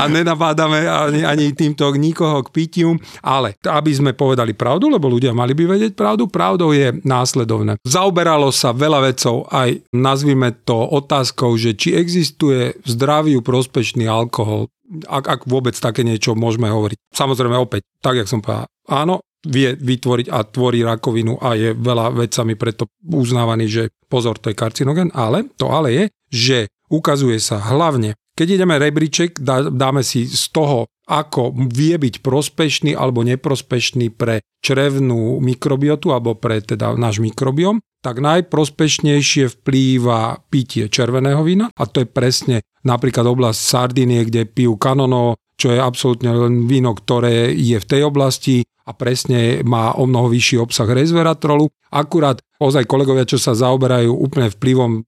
[0.00, 5.30] a nenabádame ani, ani týmto nikoho k pitiu, ale aby sme povedali pravdu, lebo ľudia
[5.30, 7.78] mali by vedieť pravdu, pravdou je následovné.
[7.86, 14.66] Zaoberalo sa veľa vecov aj, nazvime to otázkou, že či existuje v zdraviu prospešný alkohol
[15.06, 16.98] ak, ak vôbec také niečo môžeme hovoriť.
[17.12, 22.18] Samozrejme opäť, tak jak som povedal, áno, vie vytvoriť a tvorí rakovinu a je veľa
[22.18, 26.58] vecami preto uznávaný, že pozor, to je karcinogen, ale to ale je, že
[26.90, 32.92] ukazuje sa hlavne, keď ideme rebríček, dá, dáme si z toho, ako vie byť prospešný
[32.98, 41.42] alebo neprospešný pre črevnú mikrobiotu alebo pre teda náš mikrobiom, tak najprospešnejšie vplýva pitie červeného
[41.42, 46.70] vína a to je presne napríklad oblasť Sardinie, kde pijú kanono, čo je absolútne len
[46.70, 51.66] víno, ktoré je v tej oblasti a presne má o mnoho vyšší obsah resveratrolu.
[51.90, 55.02] Akurát ozaj kolegovia, čo sa zaoberajú úplne vplyvom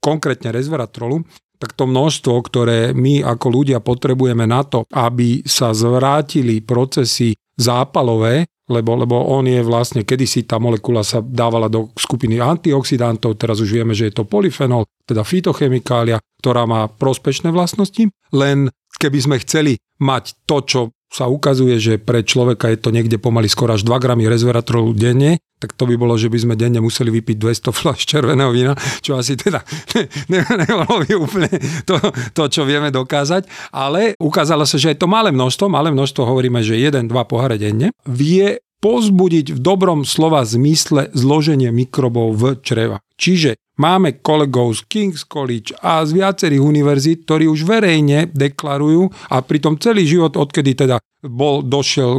[0.00, 1.28] konkrétne resveratrolu,
[1.60, 8.48] tak to množstvo, ktoré my ako ľudia potrebujeme na to, aby sa zvrátili procesy zápalové,
[8.72, 13.76] lebo, lebo on je vlastne, kedysi tá molekula sa dávala do skupiny antioxidantov, teraz už
[13.76, 19.76] vieme, že je to polyfenol, teda fitochemikália, ktorá má prospešné vlastnosti, len keby sme chceli
[20.00, 20.80] mať to, čo
[21.12, 25.36] sa ukazuje, že pre človeka je to niekde pomaly skoro až 2 gramy resveratrolu denne,
[25.60, 28.72] tak to by bolo, že by sme denne museli vypiť 200 fľaš červeného vína,
[29.04, 29.60] čo asi teda
[29.94, 31.52] ne, ne, nebolo by úplne
[31.84, 32.00] to,
[32.32, 33.44] to, čo vieme dokázať,
[33.76, 37.92] ale ukázalo sa, že je to malé množstvo, malé množstvo hovoríme, že 1-2 poháre denne,
[38.08, 42.98] vie pozbudiť v dobrom slova zmysle zloženie mikrobov v čreva.
[43.14, 49.40] Čiže Máme kolegov z King's College a z viacerých univerzít, ktorí už verejne deklarujú a
[49.40, 52.12] pritom celý život, odkedy teda bol, došiel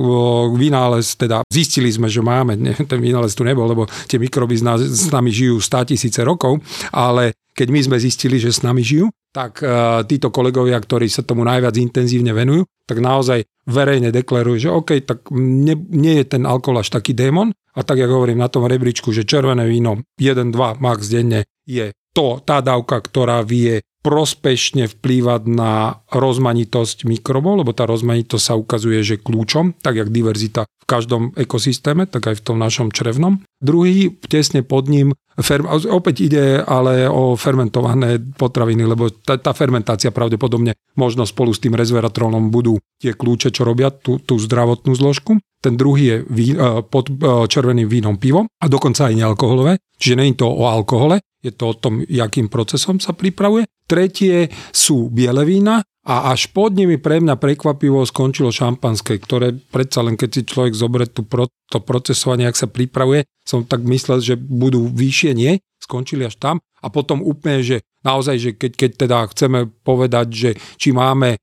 [0.58, 4.66] vynález, teda zistili sme, že máme, ne, ten vynález tu nebol, lebo tie mikroby s,
[5.14, 6.58] nami žijú 100 tisíce rokov,
[6.90, 11.22] ale keď my sme zistili, že s nami žijú, tak uh, títo kolegovia, ktorí sa
[11.22, 16.44] tomu najviac intenzívne venujú, tak naozaj verejne deklarujú, že OK, tak nie, nie je ten
[16.44, 20.54] alkohol až taký démon, a tak, jak hovorím na tom rebríčku, že červené víno 1-2
[20.78, 27.88] max denne je to, tá dávka, ktorá vie prospešne vplývať na rozmanitosť mikrobov, lebo tá
[27.88, 32.60] rozmanitosť sa ukazuje, že kľúčom, tak jak diverzita v každom ekosystéme, tak aj v tom
[32.60, 33.40] našom črevnom.
[33.64, 40.12] Druhý, tesne pod ním, fer, opäť ide ale o fermentované potraviny, lebo tá, tá fermentácia
[40.12, 45.42] pravdepodobne možno spolu s tým resveratrolom budú tie kľúče, čo robia tú, tú zdravotnú zložku.
[45.64, 47.14] Ten druhý je vín, e, pod e,
[47.48, 51.76] červeným vínom pivo a dokonca aj nealkoholové, čiže je to o alkohole, je to o
[51.76, 53.68] tom, jakým procesom sa pripravuje.
[53.84, 60.04] Tretie sú biele vína a až pod nimi pre mňa prekvapivo skončilo šampanské, ktoré predsa
[60.04, 64.20] len keď si človek zoberie tú pro, to procesovanie, ak sa pripravuje, som tak myslel,
[64.20, 68.92] že budú vyššie, nie, skončili až tam a potom úplne, že naozaj, že keď, keď
[69.08, 71.40] teda chceme povedať, že či máme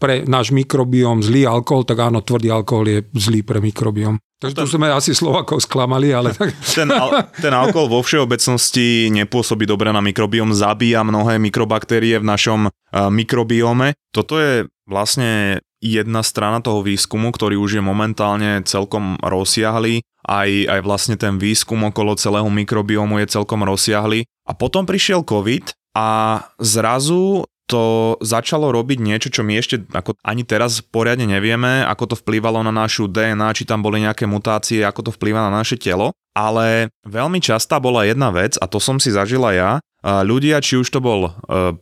[0.00, 4.16] pre náš mikrobióm zlý alkohol, tak áno, tvrdý alkohol je zlý pre mikrobióm.
[4.36, 6.36] Takže tu sme asi Slovakov sklamali, ale...
[6.76, 12.60] Ten, al- ten alkohol vo všeobecnosti nepôsobí dobre na mikrobióm, zabíja mnohé mikrobaktérie v našom
[12.68, 13.96] uh, mikrobióme.
[14.12, 20.04] Toto je vlastne jedna strana toho výskumu, ktorý už je momentálne celkom rozsiahly.
[20.26, 24.28] Aj, aj vlastne ten výskum okolo celého mikrobiomu je celkom rozsiahly.
[24.44, 30.46] A potom prišiel COVID a zrazu to začalo robiť niečo, čo my ešte ako ani
[30.46, 35.10] teraz poriadne nevieme, ako to vplývalo na našu DNA, či tam boli nejaké mutácie, ako
[35.10, 36.14] to vplýva na naše telo.
[36.36, 39.70] Ale veľmi častá bola jedna vec, a to som si zažila ja,
[40.04, 41.30] ľudia, či už to bol e,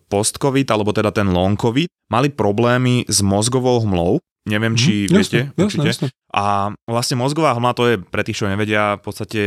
[0.09, 5.57] post-covid, alebo teda ten long-covid, mali problémy s mozgovou hmlou, Neviem, či mm, viete, jasne,
[5.57, 5.89] určite.
[5.89, 6.09] Jasne, jasne.
[6.37, 9.41] A vlastne mozgová hmla, to je pre tých, čo nevedia, v podstate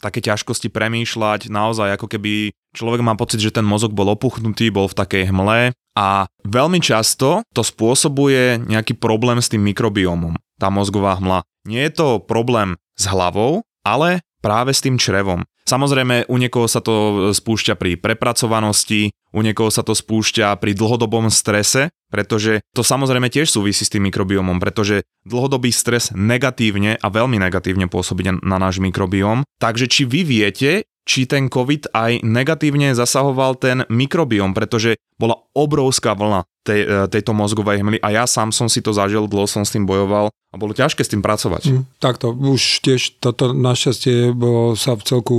[0.00, 4.88] také ťažkosti premýšľať, naozaj ako keby človek má pocit, že ten mozog bol opuchnutý, bol
[4.88, 6.06] v takej hmle a
[6.48, 11.44] veľmi často to spôsobuje nejaký problém s tým mikrobiomom, tá mozgová hmla.
[11.68, 15.44] Nie je to problém s hlavou, ale práve s tým črevom.
[15.68, 21.28] Samozrejme, u niekoho sa to spúšťa pri prepracovanosti, u niekoho sa to spúšťa pri dlhodobom
[21.28, 27.36] strese, pretože to samozrejme tiež súvisí s tým mikrobiomom, pretože dlhodobý stres negatívne a veľmi
[27.36, 29.44] negatívne pôsobí na náš mikrobióm.
[29.60, 36.12] Takže či vy viete, či ten COVID aj negatívne zasahoval ten mikrobiom, pretože bola obrovská
[36.12, 39.64] vlna tej, e, tejto mozgovej hmly a ja sám som si to zažil, dlho som
[39.64, 41.62] s tým bojoval a bolo ťažké s tým pracovať.
[41.72, 44.32] Mm, takto, už tiež toto našťastie
[44.76, 45.36] sa v celku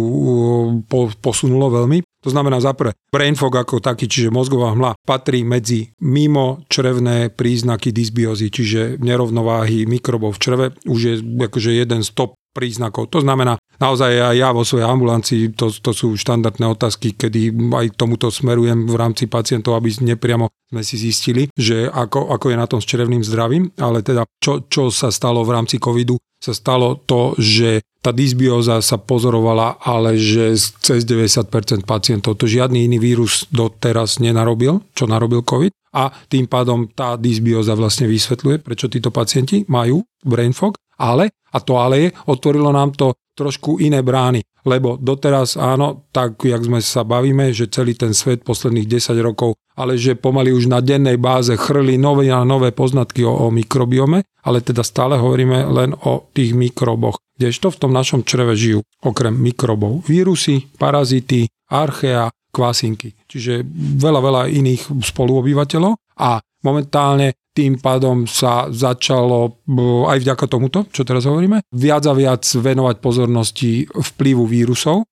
[0.86, 2.02] po, posunulo veľmi.
[2.20, 7.96] To znamená zaprvé, brain fog ako taký, čiže mozgová hmla, patrí medzi mimo črevné príznaky
[7.96, 11.14] dysbiózy, čiže nerovnováhy mikrobov v čreve, už je
[11.48, 13.10] akože jeden z top príznakov.
[13.14, 17.96] To znamená, naozaj aj ja vo svojej ambulancii, to, to sú štandardné otázky, kedy aj
[17.96, 22.68] tomuto smerujem v rámci pacientov, aby nepriamo sme si zistili, že ako, ako je na
[22.70, 27.02] tom s črevným zdravím, ale teda čo, čo sa stalo v rámci covidu, sa stalo
[27.04, 33.44] to, že tá dysbióza sa pozorovala, ale že cez 90% pacientov to žiadny iný vírus
[33.52, 35.76] doteraz nenarobil, čo narobil COVID.
[35.90, 41.58] A tým pádom tá dysbióza vlastne vysvetľuje, prečo títo pacienti majú brain fog, ale, a
[41.64, 46.84] to ale je, otvorilo nám to trošku iné brány, lebo doteraz áno, tak jak sme
[46.84, 51.16] sa bavíme, že celý ten svet posledných 10 rokov, ale že pomaly už na dennej
[51.16, 56.28] báze chrli nové a nové poznatky o, o mikrobiome, ale teda stále hovoríme len o
[56.36, 57.24] tých mikroboch.
[57.40, 63.16] Kdežto v tom našom čreve žijú okrem mikrobov vírusy, parazity, archea, kvasinky.
[63.30, 63.64] Čiže
[64.04, 69.66] veľa, veľa iných spoluobyvateľov a momentálne tým pádom sa začalo
[70.08, 75.04] aj vďaka tomuto, čo teraz hovoríme, viac a viac venovať pozornosti vplyvu vírusov,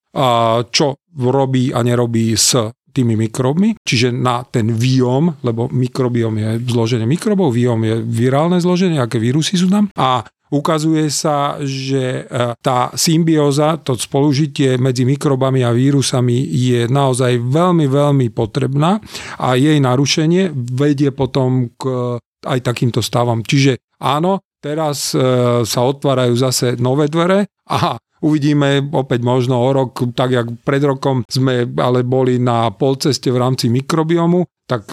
[0.72, 0.86] čo
[1.18, 2.56] robí a nerobí s
[2.88, 8.98] tými mikrobmi, čiže na ten biom, lebo mikrobiom je zloženie mikrobov, biom je virálne zloženie,
[8.98, 9.92] aké vírusy sú tam.
[9.94, 17.40] A ukazuje sa, že e, tá symbióza, to spolužitie medzi mikrobami a vírusami je naozaj
[17.44, 19.00] veľmi, veľmi potrebná
[19.42, 22.16] a jej narušenie vedie potom k
[22.48, 23.44] aj takýmto stavom.
[23.44, 25.20] Čiže áno, teraz e,
[25.68, 31.22] sa otvárajú zase nové dvere a Uvidíme opäť možno o rok, tak jak pred rokom
[31.30, 34.92] sme ale boli na polceste v rámci mikrobiomu, tak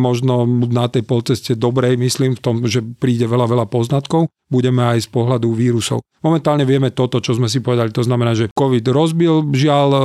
[0.00, 5.04] možno na tej polceste dobrej, myslím, v tom, že príde veľa, veľa poznatkov, budeme aj
[5.04, 6.00] z pohľadu vírusov.
[6.24, 10.00] Momentálne vieme toto, čo sme si povedali, to znamená, že COVID rozbil žiaľ e,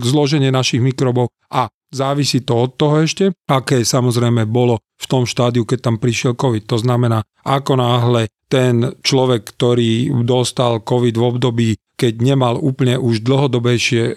[0.00, 5.68] zloženie našich mikrobov a závisí to od toho ešte, aké samozrejme bolo v tom štádiu,
[5.68, 6.64] keď tam prišiel COVID.
[6.68, 13.24] To znamená, ako náhle ten človek, ktorý dostal COVID v období, keď nemal úplne už
[13.24, 14.14] dlhodobejšie e,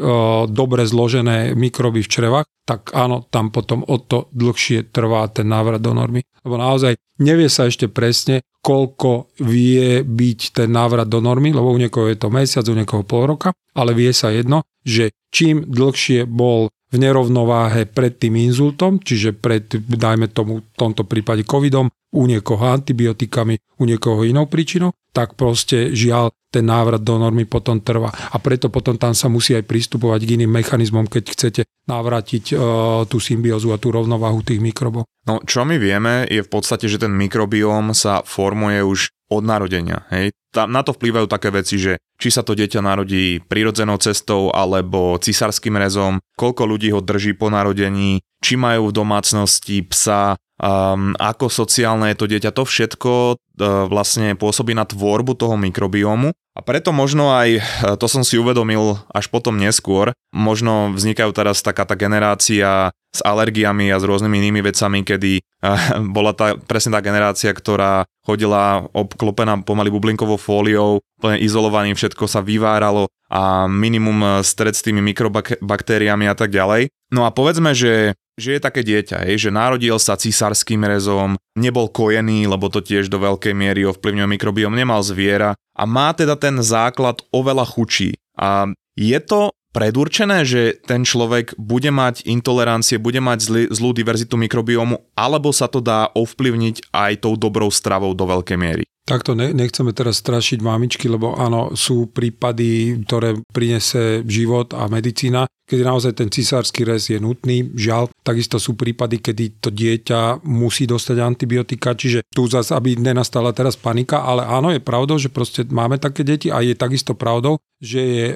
[0.51, 5.79] dobre zložené mikroby v črevách, tak áno, tam potom o to dlhšie trvá ten návrat
[5.81, 6.21] do normy.
[6.43, 11.79] Lebo naozaj nevie sa ešte presne, koľko vie byť ten návrat do normy, lebo u
[11.79, 16.27] niekoho je to mesiac, u niekoho pol roka, ale vie sa jedno, že čím dlhšie
[16.27, 22.25] bol v nerovnováhe pred tým inzultom, čiže pred, dajme tomu v tomto prípade covidom, u
[22.25, 28.09] niekoho antibiotikami, u niekoho inou príčinou, tak proste žiaľ ten návrat do normy potom trvá.
[28.09, 32.59] A preto potom tam sa musí aj pristupovať k iným mechanizmom, keď chcete navrátiť uh,
[33.05, 35.05] tú symbiózu a tú rovnováhu tých mikrobov.
[35.29, 40.09] No čo my vieme je v podstate, že ten mikrobióm sa formuje už od narodenia.
[40.09, 40.33] Hej?
[40.49, 45.21] Tam na to vplývajú také veci, že či sa to dieťa narodí prirodzenou cestou alebo
[45.21, 51.47] cisárským rezom, koľko ľudí ho drží po narodení, či majú v domácnosti psa, um, ako
[51.47, 56.91] sociálne je to dieťa, to všetko uh, vlastne pôsobí na tvorbu toho mikrobiomu a preto
[56.91, 61.95] možno aj, uh, to som si uvedomil až potom neskôr, možno vznikajú teraz taká tá
[61.95, 67.55] generácia s alergiami a s rôznymi inými vecami, kedy uh, bola tá, presne tá generácia,
[67.55, 74.81] ktorá chodila obklopená pomaly bublinkovou fóliou, plne izolovaným, všetko sa vyváralo a minimum stred s
[74.81, 76.89] tými mikrobaktériami a tak ďalej.
[77.09, 81.91] No a povedzme, že že je také dieťa, hej, že narodil sa cisárským rezom, nebol
[81.91, 86.57] kojený, lebo to tiež do veľkej miery ovplyvňuje mikrobiom, nemal zviera a má teda ten
[86.63, 88.15] základ oveľa chučí.
[88.39, 94.35] A je to predurčené, že ten človek bude mať intolerancie, bude mať zlý, zlú diverzitu
[94.35, 98.83] mikrobiomu, alebo sa to dá ovplyvniť aj tou dobrou stravou do veľkej miery?
[99.09, 105.49] Takto ne, nechceme teraz strašiť mamičky, lebo áno, sú prípady, ktoré prinese život a medicína,
[105.65, 108.13] keď naozaj ten cisársky rez je nutný, žiaľ.
[108.21, 113.73] Takisto sú prípady, kedy to dieťa musí dostať antibiotika, čiže tu zase, aby nenastala teraz
[113.73, 118.01] panika, ale áno, je pravdou, že proste máme také deti a je takisto pravdou, že
[118.05, 118.35] je e,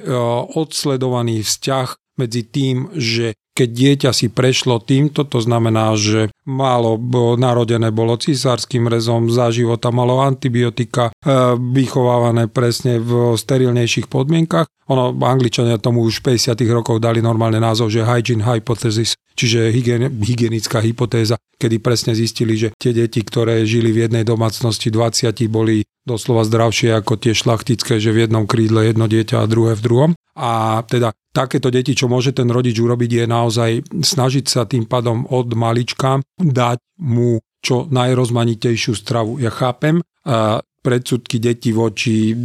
[0.58, 6.98] odsledovaný vzťah medzi tým, že keď dieťa si prešlo týmto, to znamená, že malo
[7.38, 14.66] narodené bolo cisárským rezom, za života malo antibiotika, e, vychovávané presne v sterilnejších podmienkach.
[14.90, 20.82] Ono, angličania tomu už v 50 rokov dali normálne názov, že hygiene hypothesis, čiže hygienická
[20.82, 26.44] hypotéza, kedy presne zistili, že tie deti, ktoré žili v jednej domácnosti, 20 boli doslova
[26.44, 30.12] zdravšie ako tie šlachtické, že v jednom krídle jedno dieťa a druhé v druhom.
[30.36, 35.24] A teda takéto deti, čo môže ten rodič urobiť, je naozaj snažiť sa tým pádom
[35.32, 39.40] od malička dať mu čo najrozmanitejšiu stravu.
[39.40, 40.04] Ja chápem,
[40.84, 42.36] predsudky detí voči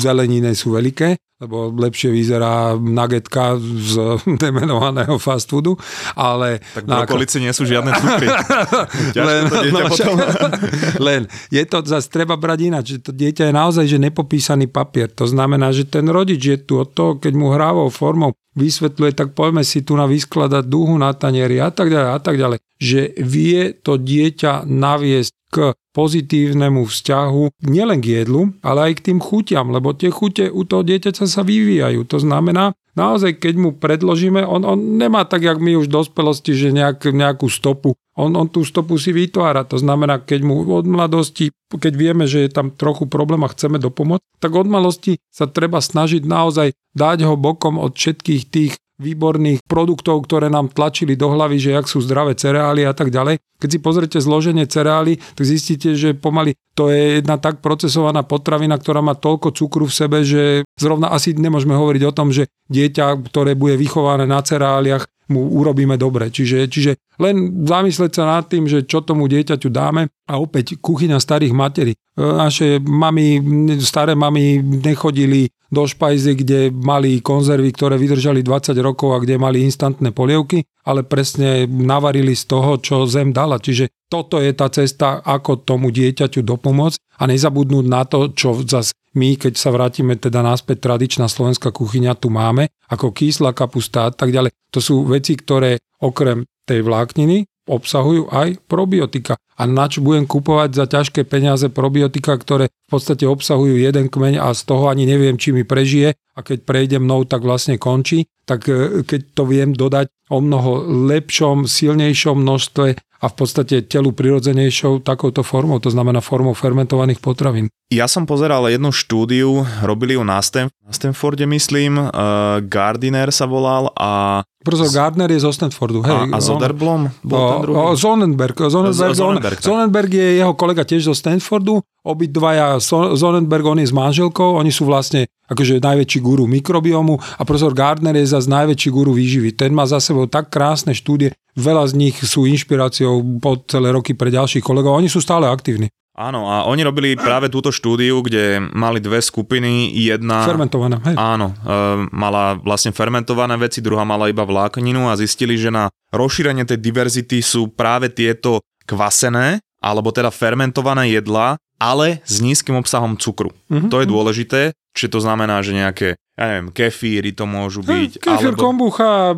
[0.00, 3.98] zelenine sú veľké, lebo lepšie vyzerá nagetka z
[4.42, 5.74] demenovaného fast foodu,
[6.14, 6.62] ale...
[6.78, 8.30] Tak v okolici nie sú žiadne cukry.
[9.28, 10.14] len, to no, potom.
[11.10, 15.10] len, je to zase treba brať ináč, že to dieťa je naozaj že nepopísaný papier.
[15.18, 19.28] To znamená, že ten rodič je tu od toho, keď mu hrávou formou vysvetľuje, tak
[19.32, 22.58] poďme si tu na vyskladať duhu na tanieri a tak ďalej a tak ďalej.
[22.82, 25.56] Že vie to dieťa naviesť k
[25.92, 30.80] pozitívnemu vzťahu nielen k jedlu, ale aj k tým chutiam, lebo tie chute u toho
[30.80, 32.08] dieťaťa sa vyvíjajú.
[32.08, 36.52] To znamená, naozaj keď mu predložíme, on, on nemá tak, jak my už v dospelosti,
[36.52, 37.96] že nejak, nejakú stopu.
[38.12, 39.64] On, on tú stopu si vytvára.
[39.72, 43.80] To znamená, keď mu od mladosti, keď vieme, že je tam trochu problém a chceme
[43.80, 48.72] dopomôcť, tak od mladosti sa treba snažiť naozaj dať ho bokom od všetkých tých
[49.02, 53.42] výborných produktov, ktoré nám tlačili do hlavy, že jak sú zdravé cereály a tak ďalej.
[53.58, 58.80] Keď si pozrite zloženie cereály, tak zistíte, že pomaly to je jedna tak procesovaná potravina,
[58.80, 63.28] ktorá má toľko cukru v sebe, že zrovna asi nemôžeme hovoriť o tom, že dieťa,
[63.28, 66.32] ktoré bude vychované na cereáliach, mu urobíme dobre.
[66.32, 71.22] Čiže, čiže len zamysleť sa nad tým, že čo tomu dieťaťu dáme a opäť kuchyňa
[71.22, 71.92] starých materí.
[72.18, 73.38] Naše mami,
[73.80, 79.64] staré mami nechodili do špajzy, kde mali konzervy, ktoré vydržali 20 rokov a kde mali
[79.64, 83.56] instantné polievky, ale presne navarili z toho, čo zem dala.
[83.56, 88.92] Čiže toto je tá cesta, ako tomu dieťaťu dopomôcť a nezabudnúť na to, čo zas
[89.12, 94.10] my, keď sa vrátime teda naspäť tradičná slovenská kuchyňa tu máme, ako kyslá kapusta a
[94.12, 94.52] tak ďalej.
[94.72, 99.38] To sú veci, ktoré okrem tej vlákniny obsahujú aj probiotika.
[99.54, 104.50] A nač budem kupovať za ťažké peniaze probiotika, ktoré v podstate obsahujú jeden kmeň a
[104.50, 108.26] z toho ani neviem, či mi prežije a keď prejde mnou, tak vlastne končí.
[108.42, 114.10] Tak e, keď to viem dodať o mnoho lepšom, silnejšom množstve a v podstate telu
[114.10, 117.70] prirodzenejšou takouto formou, to znamená formou fermentovaných potravín.
[117.94, 123.46] Ja som pozeral jednu štúdiu, robili ju na, Stan- na Stanforde, myslím, uh, Gardiner sa
[123.46, 126.06] volal a Profesor Gardner je zo Stanfordu.
[126.06, 127.76] Hej, a, a Zoderblom bol o, ten druhý?
[127.76, 128.54] O, Zonenberg.
[128.70, 131.82] Zonenberg, Zonenberg, Zonenberg je jeho kolega tiež zo Stanfordu.
[132.06, 132.78] Obidvaja
[133.18, 138.14] Zonenberg, on je s manželkou, oni sú vlastne akože najväčší guru mikrobiomu a profesor Gardner
[138.14, 139.54] je zase najväčší guru výživy.
[139.58, 144.16] Ten má za sebou tak krásne štúdie, veľa z nich sú inšpiráciou po celé roky
[144.16, 144.96] pre ďalších kolegov.
[144.96, 145.92] Oni sú stále aktívni.
[146.12, 150.44] Áno, a oni robili práve túto štúdiu, kde mali dve skupiny, jedna...
[150.44, 151.16] Fermentované, hej.
[151.16, 156.68] Áno, e, mala vlastne fermentované veci, druhá mala iba vlákninu a zistili, že na rozšírenie
[156.68, 163.50] tej diverzity sú práve tieto kvasené, alebo teda fermentované jedlá, ale s nízkym obsahom cukru.
[163.72, 163.88] Mm-hmm.
[163.88, 164.60] To je dôležité,
[164.92, 168.24] čiže to znamená, že nejaké ja neviem, kefíry to môžu byť.
[168.24, 168.62] Kefír, alebo...
[168.64, 169.36] kombucha,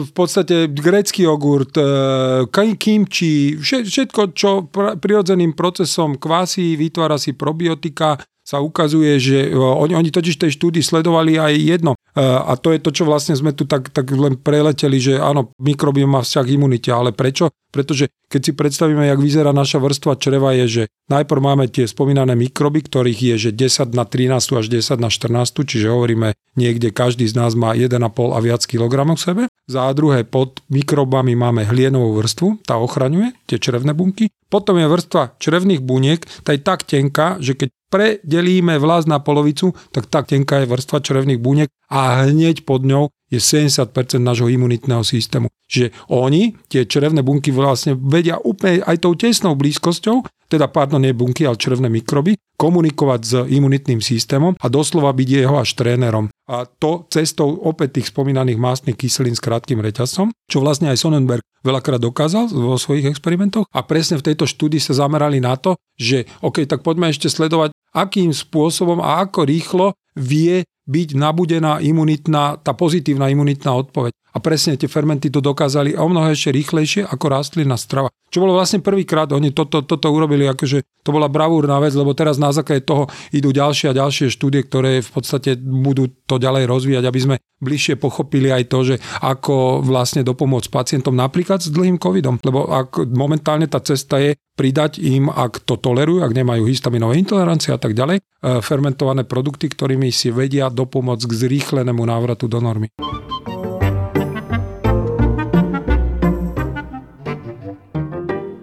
[0.00, 2.48] v podstate grécky jogurt, e,
[2.80, 10.10] kimči, všetko, čo prirodzeným procesom kvásí, vytvára si probiotika, sa ukazuje, že e, oni, oni
[10.10, 11.94] totiž tej štúdii sledovali aj jedno.
[11.94, 15.54] E, a to je to, čo vlastne sme tu tak, tak len preleteli, že áno,
[15.62, 17.54] mikrobiom má vzťah imunite, ale prečo?
[17.72, 22.36] Pretože keď si predstavíme, jak vyzerá naša vrstva čreva, je, že najprv máme tie spomínané
[22.36, 27.24] mikroby, ktorých je, že 10 na 13 až 10 na 14, čiže hovoríme niekde každý
[27.24, 27.96] z nás má 1,5
[28.36, 29.42] a viac kilogramov v sebe.
[29.70, 34.28] Za druhé pod mikrobami máme hlienovú vrstvu, tá ochraňuje tie črevné bunky.
[34.52, 39.72] Potom je vrstva črevných buniek, tá je tak tenká, že keď predelíme vlast na polovicu,
[39.92, 45.00] tak tak tenká je vrstva črevných buniek a hneď pod ňou je 70% nášho imunitného
[45.00, 45.48] systému.
[45.68, 51.16] Že oni, tie črevné bunky vlastne vedia úplne aj tou tesnou blízkosťou, teda pardon, nie
[51.16, 56.31] bunky, ale črevné mikroby, komunikovať s imunitným systémom a doslova byť jeho až trénerom.
[56.52, 61.40] A to cestou opäť tých spomínaných mástnych kyselín s krátkým reťazcom, čo vlastne aj Sonnenberg
[61.64, 63.64] veľakrát dokázal vo svojich experimentoch.
[63.72, 67.72] A presne v tejto štúdii sa zamerali na to, že OK, tak poďme ešte sledovať,
[67.96, 74.12] akým spôsobom a ako rýchlo vie byť nabudená imunitná, tá pozitívna imunitná odpoveď.
[74.32, 78.08] A presne tie fermenty to dokázali o mnoho ešte rýchlejšie ako rastlina strava.
[78.32, 82.40] Čo bolo vlastne prvýkrát, oni toto, toto urobili, akože to bola bravúrna vec, lebo teraz
[82.40, 87.04] na základe toho idú ďalšie a ďalšie štúdie, ktoré v podstate budú to ďalej rozvíjať,
[87.04, 92.40] aby sme bližšie pochopili aj to, že ako vlastne dopomôcť pacientom napríklad s dlhým covidom.
[92.40, 97.76] Lebo ak momentálne tá cesta je pridať im, ak to tolerujú, ak nemajú histaminové intolerancie
[97.76, 98.22] a tak ďalej, e,
[98.64, 102.88] fermentované produkty, ktorými si vedia dopomôcť k zrýchlenému návratu do normy.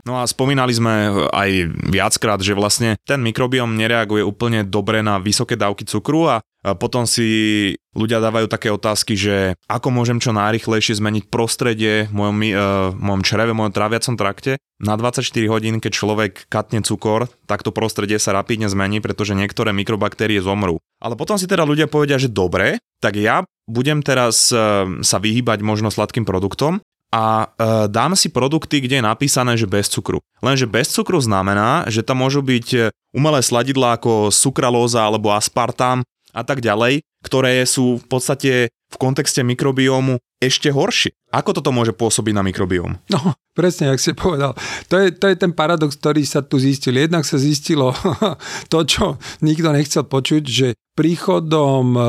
[0.10, 1.50] No a spomínali sme aj
[1.94, 6.42] viackrát, že vlastne ten mikrobióm nereaguje úplne dobre na vysoké dávky cukru a
[6.76, 12.38] potom si ľudia dávajú také otázky, že ako môžem čo najrychlejšie zmeniť prostredie v mojom,
[12.40, 12.52] uh,
[12.96, 14.60] mojom čreve, v mojom tráviacom trakte.
[14.80, 19.76] Na 24 hodín, keď človek katne cukor, tak to prostredie sa rapidne zmení, pretože niektoré
[19.76, 20.80] mikrobaktérie zomrú.
[21.04, 25.64] Ale potom si teda ľudia povedia, že dobre, tak ja budem teraz uh, sa vyhýbať
[25.64, 30.22] možno sladkým produktom a e, dám si produkty, kde je napísané, že bez cukru.
[30.46, 36.42] Lenže bez cukru znamená, že tam môžu byť umelé sladidlá ako sukralóza alebo aspartám a
[36.46, 38.52] tak ďalej, ktoré sú v podstate
[38.90, 41.14] v kontexte mikrobiómu ešte horšie.
[41.30, 42.98] Ako toto môže pôsobiť na mikrobióm?
[43.14, 43.20] No,
[43.54, 44.58] presne, ak si povedal.
[44.90, 46.98] To je, to je ten paradox, ktorý sa tu zistil.
[46.98, 47.94] Jednak sa zistilo
[48.74, 50.68] to, čo nikto nechcel počuť, že
[50.98, 52.02] príchodom, e,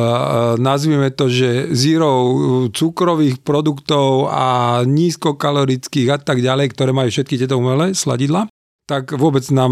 [0.57, 2.11] nazvime to, že zero
[2.73, 8.49] cukrových produktov a nízkokalorických a tak ďalej, ktoré majú všetky tieto umelé sladidla,
[8.91, 9.71] tak vôbec nám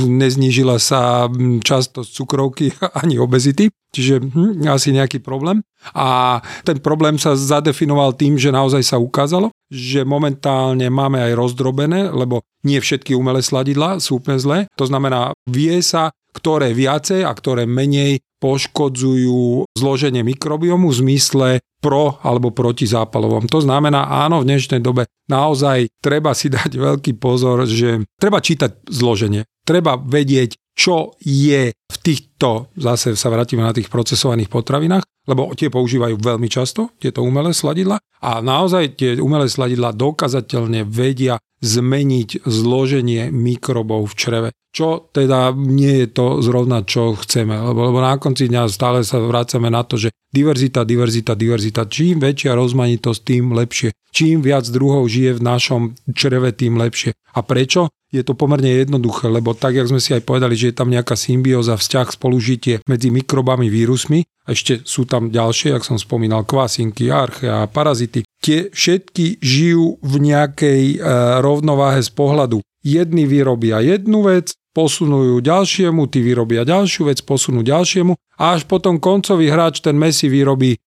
[0.00, 1.28] neznížila sa
[1.60, 2.72] častosť cukrovky
[3.04, 5.60] ani obezity, čiže hm, asi nejaký problém.
[5.92, 12.08] A ten problém sa zadefinoval tým, že naozaj sa ukázalo, že momentálne máme aj rozdrobené,
[12.08, 14.58] lebo nie všetky umelé sladidlá sú úplne zlé.
[14.80, 21.48] To znamená, vie sa, ktoré viacej a ktoré menej poškodzujú zloženie mikrobiomu v zmysle
[21.82, 23.50] pro alebo proti zápalovom.
[23.50, 28.86] To znamená, áno, v dnešnej dobe naozaj treba si dať veľký pozor, že treba čítať
[28.86, 29.42] zloženie.
[29.66, 35.66] Treba vedieť, čo je v týchto, zase sa vrátime na tých procesovaných potravinách, lebo tie
[35.66, 43.32] používajú veľmi často, tieto umelé sladidla a naozaj tie umelé sladidla dokazateľne vedia zmeniť zloženie
[43.32, 44.48] mikrobov v čreve.
[44.76, 49.16] Čo teda nie je to zrovna, čo chceme, lebo, lebo na konci dňa stále sa
[49.16, 51.88] vrácame na to, že diverzita, diverzita, diverzita.
[51.88, 53.96] Čím väčšia rozmanitosť, tým lepšie.
[54.12, 55.82] Čím viac druhov žije v našom
[56.12, 57.16] čreve, tým lepšie.
[57.32, 57.88] A prečo?
[58.12, 61.16] Je to pomerne jednoduché, lebo tak, jak sme si aj povedali, že je tam nejaká
[61.16, 67.08] symbióza, vzťah, spolužitie medzi mikrobami, vírusmi, a ešte sú tam ďalšie, jak som spomínal, kvasinky,
[67.08, 68.22] archea, parazity.
[68.38, 70.96] Tie všetky žijú v nejakej e,
[71.40, 72.60] rovnováhe z pohľadu.
[72.84, 78.68] Jedni vyrobia jednu vec, posunú ju ďalšiemu, tí vyrobia ďalšiu vec, posunú ďalšiemu a až
[78.68, 80.78] potom koncový hráč, ten Messi vyrobí e,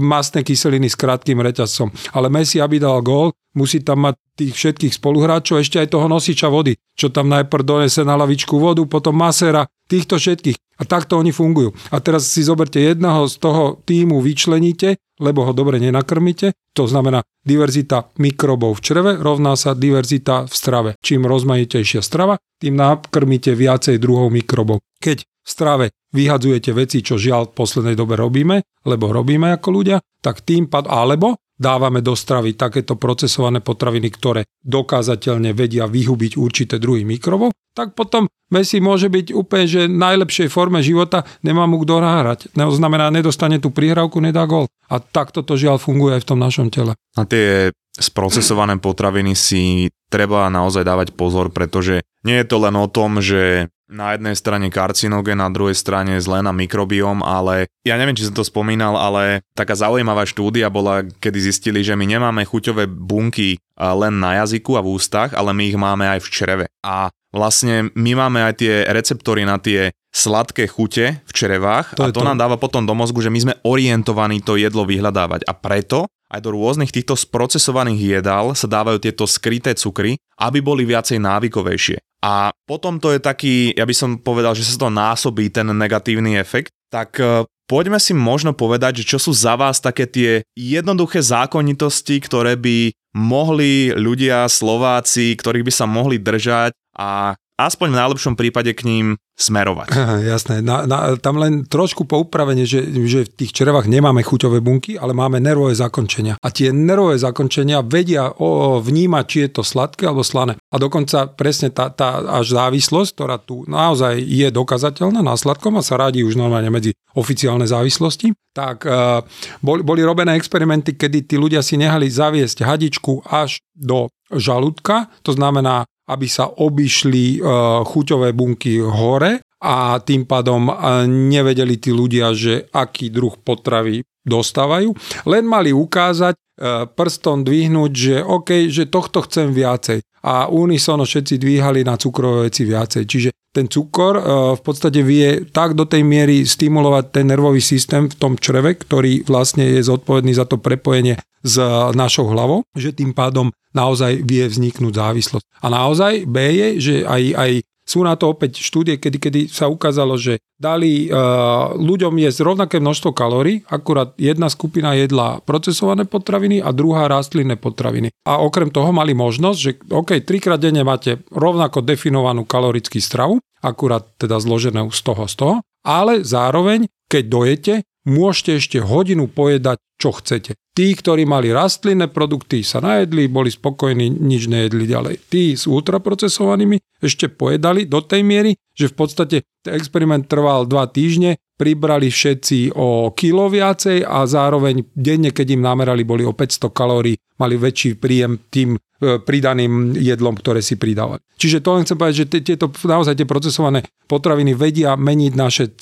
[0.00, 1.92] masné kyseliny s krátkým reťazcom.
[2.16, 6.48] Ale Messi, aby dal gól, musí tam mať tých všetkých spoluhráčov, ešte aj toho nosiča
[6.48, 10.56] vody, čo tam najprv donese na lavičku vodu, potom masera, týchto všetkých.
[10.80, 11.76] A takto oni fungujú.
[11.92, 16.52] A teraz si zoberte jedného z toho týmu, vyčleníte, lebo ho dobre nenakrmíte.
[16.76, 20.90] To znamená, diverzita mikrobov v čreve rovná sa diverzita v strave.
[21.00, 24.84] Čím rozmanitejšia strava, tým nakrmíte viacej druhov mikrobov.
[25.00, 29.98] Keď v strave vyhadzujete veci, čo žiaľ v poslednej dobe robíme, lebo robíme ako ľudia,
[30.18, 36.76] tak tým pad, alebo dávame do stravy takéto procesované potraviny, ktoré dokázateľne vedia vyhubiť určité
[36.76, 41.82] druhy mikrobov, tak potom Messi môže byť úplne, že v najlepšej forme života nemá mu
[41.82, 42.54] kto nahrať.
[42.54, 44.70] To znamená, nedostane tú prihrávku, nedá gol.
[44.86, 46.94] A takto to žiaľ funguje aj v tom našom tele.
[47.18, 52.86] A tie sprocesované potraviny si treba naozaj dávať pozor, pretože nie je to len o
[52.86, 58.18] tom, že na jednej strane karcinogén, na druhej strane zlé na mikrobióm, ale ja neviem,
[58.18, 62.90] či som to spomínal, ale taká zaujímavá štúdia bola, kedy zistili, že my nemáme chuťové
[62.90, 66.66] bunky len na jazyku a v ústach, ale my ich máme aj v čreve.
[66.82, 72.08] A vlastne my máme aj tie receptory na tie sladké chute v črevách to a
[72.08, 75.52] to, to nám dáva potom do mozgu, že my sme orientovaní to jedlo vyhľadávať a
[75.52, 81.22] preto aj do rôznych týchto sprocesovaných jedál sa dávajú tieto skryté cukry, aby boli viacej
[81.22, 82.02] návykovejšie.
[82.24, 86.40] A potom to je taký, ja by som povedal, že sa to násobí ten negatívny
[86.40, 91.20] efekt, tak e, poďme si možno povedať, že čo sú za vás také tie jednoduché
[91.20, 98.34] zákonitosti, ktoré by mohli ľudia, Slováci, ktorých by sa mohli držať a aspoň v najlepšom
[98.36, 99.92] prípade k ním smerovať.
[100.32, 100.64] Jasné.
[100.64, 105.12] Na, na, tam len trošku poupravenie, že, že v tých črevách nemáme chuťové bunky, ale
[105.12, 106.40] máme nervové zakončenia.
[106.40, 110.56] A tie nervové zakončenia vedia o, vnímať, či je to sladké alebo slané.
[110.72, 115.84] A dokonca presne tá, tá až závislosť, ktorá tu naozaj je dokazateľná na sladkom a
[115.84, 119.24] sa radí už normálne medzi oficiálne závislosti, tak uh,
[119.64, 125.32] boli, boli robené experimenty, kedy tí ľudia si nehali zaviesť hadičku až do žalúdka, to
[125.32, 127.48] znamená aby sa obišli e,
[127.82, 130.74] chuťové bunky hore a tým pádom e,
[131.10, 134.94] nevedeli tí ľudia, že aký druh potravy dostávajú.
[135.26, 136.40] Len mali ukázať, e,
[136.86, 140.02] prstom dvihnúť, že OK, že tohto chcem viacej.
[140.26, 143.02] A unisono všetci dvíhali na cukrové veci viacej.
[143.06, 148.12] Čiže ten cukor e, v podstate vie tak do tej miery stimulovať ten nervový systém
[148.12, 151.56] v tom čreve, ktorý vlastne je zodpovedný za to prepojenie s
[151.94, 155.46] našou hlavou, že tým pádom naozaj vie vzniknúť závislosť.
[155.62, 157.50] A naozaj B je, že aj, aj
[157.86, 162.76] sú na to opäť štúdie, kedy, kedy sa ukázalo, že dali uh, ľuďom jesť rovnaké
[162.82, 168.10] množstvo kalórií, akurát jedna skupina jedla procesované potraviny a druhá rastlinné potraviny.
[168.26, 174.02] A okrem toho mali možnosť, že OK, trikrát denne máte rovnako definovanú kalorický stravu, akurát
[174.18, 175.56] teda zloženú z toho z toho,
[175.86, 177.74] ale zároveň, keď dojete,
[178.10, 180.58] môžete ešte hodinu pojedať, čo chcete.
[180.76, 185.14] Tí, ktorí mali rastlinné produkty, sa najedli, boli spokojní, nič nejedli ďalej.
[185.32, 191.40] Tí s ultraprocesovanými ešte pojedali do tej miery, že v podstate experiment trval dva týždne,
[191.56, 197.16] pribrali všetci o kilo viacej a zároveň denne, keď im namerali, boli o 500 kalórií,
[197.40, 201.20] mali väčší príjem tým E, pridaným jedlom, ktoré si pridávali.
[201.36, 205.72] Čiže to len chcem povedať, že tieto naozaj tie procesované potraviny vedia meniť naše e,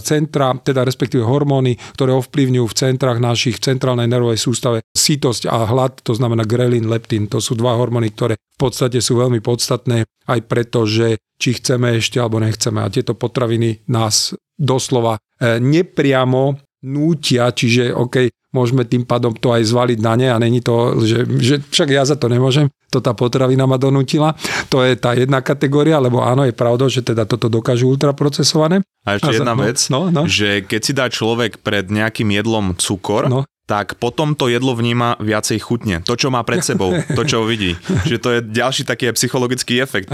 [0.00, 6.02] centra, teda respektíve hormóny, ktoré ovplyvňujú v centrách našich centrálnej nervovej sústave sítosť a hlad,
[6.04, 7.26] to znamená grelin, leptín.
[7.32, 11.98] To sú dva hormóny, ktoré v podstate sú veľmi podstatné aj preto, že či chceme
[11.98, 12.80] ešte alebo nechceme.
[12.80, 19.66] A tieto potraviny nás doslova e, nepriamo nútia, čiže OK, môžeme tým pádom to aj
[19.66, 23.16] zvaliť na ne a není to, že, že však ja za to nemôžem, to tá
[23.16, 24.36] potravina ma donútila.
[24.70, 28.84] To je tá jedna kategória, lebo áno, je pravda, že teda toto dokážu ultraprocesované.
[29.02, 30.22] A ešte a jedna no, vec, no, no.
[30.30, 35.16] že keď si dá človek pred nejakým jedlom cukor, no tak potom to jedlo vníma
[35.20, 36.04] viacej chutne.
[36.04, 37.72] To, čo má pred sebou, to, čo vidí.
[38.10, 40.12] Že to je ďalší taký psychologický efekt.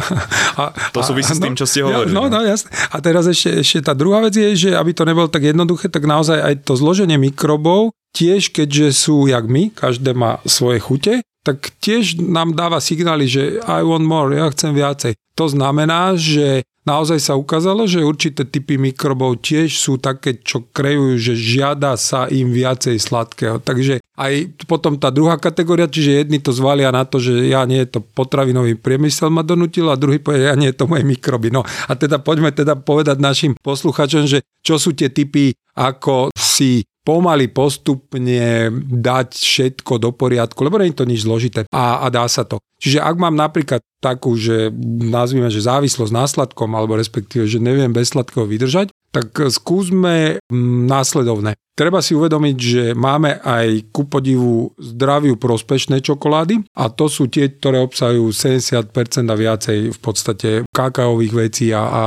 [0.55, 2.15] A, to súvisí a, s tým, čo ste hovorili.
[2.15, 2.71] No, no, jasne.
[2.95, 6.07] A teraz ešte, ešte tá druhá vec je, že aby to nebolo tak jednoduché, tak
[6.07, 11.73] naozaj aj to zloženie mikrobov tiež keďže sú jak my, každé má svoje chute, tak
[11.81, 15.17] tiež nám dáva signály, že I want more, ja chcem viacej.
[15.41, 21.17] To znamená, že naozaj sa ukázalo, že určité typy mikrobov tiež sú také, čo kreujú,
[21.17, 23.57] že žiada sa im viacej sladkého.
[23.65, 27.81] Takže aj potom tá druhá kategória, čiže jedni to zvalia na to, že ja nie
[27.89, 31.49] je to potravinový priemysel ma donutil a druhý povie, ja nie je to moje mikroby.
[31.49, 36.85] No a teda poďme teda povedať našim posluchačom, že čo sú tie typy, ako si
[37.01, 42.29] pomaly postupne dať všetko do poriadku, lebo nie je to nič zložité a, a dá
[42.29, 42.61] sa to.
[42.81, 44.73] Čiže ak mám napríklad takú, že
[45.05, 50.87] nazvime, že závislosť na sladkom, alebo respektíve, že neviem bez sladkého vydržať, tak skúsme mm,
[50.87, 51.59] následovné.
[51.75, 57.57] Treba si uvedomiť, že máme aj ku podivu zdraviu prospešné čokolády a to sú tie,
[57.57, 58.93] ktoré obsahujú 70%
[59.27, 62.03] a viacej v podstate kakaových vecí a, a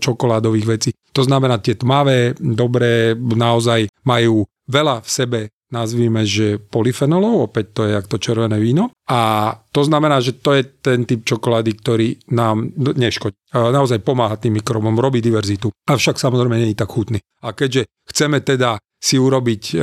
[0.00, 0.90] čokoládových vecí.
[1.12, 5.40] To znamená, tie tmavé, dobré, naozaj majú veľa v sebe
[5.72, 8.92] nazvíme, že polyfenolov, opäť to je jak to červené víno.
[9.08, 13.34] A to znamená, že to je ten typ čokolády, ktorý nám neškodí.
[13.56, 15.72] Naozaj pomáha tým mikrobom, robí diverzitu.
[15.88, 17.18] Avšak samozrejme nie je tak chutný.
[17.42, 19.82] A keďže chceme teda si urobiť uh,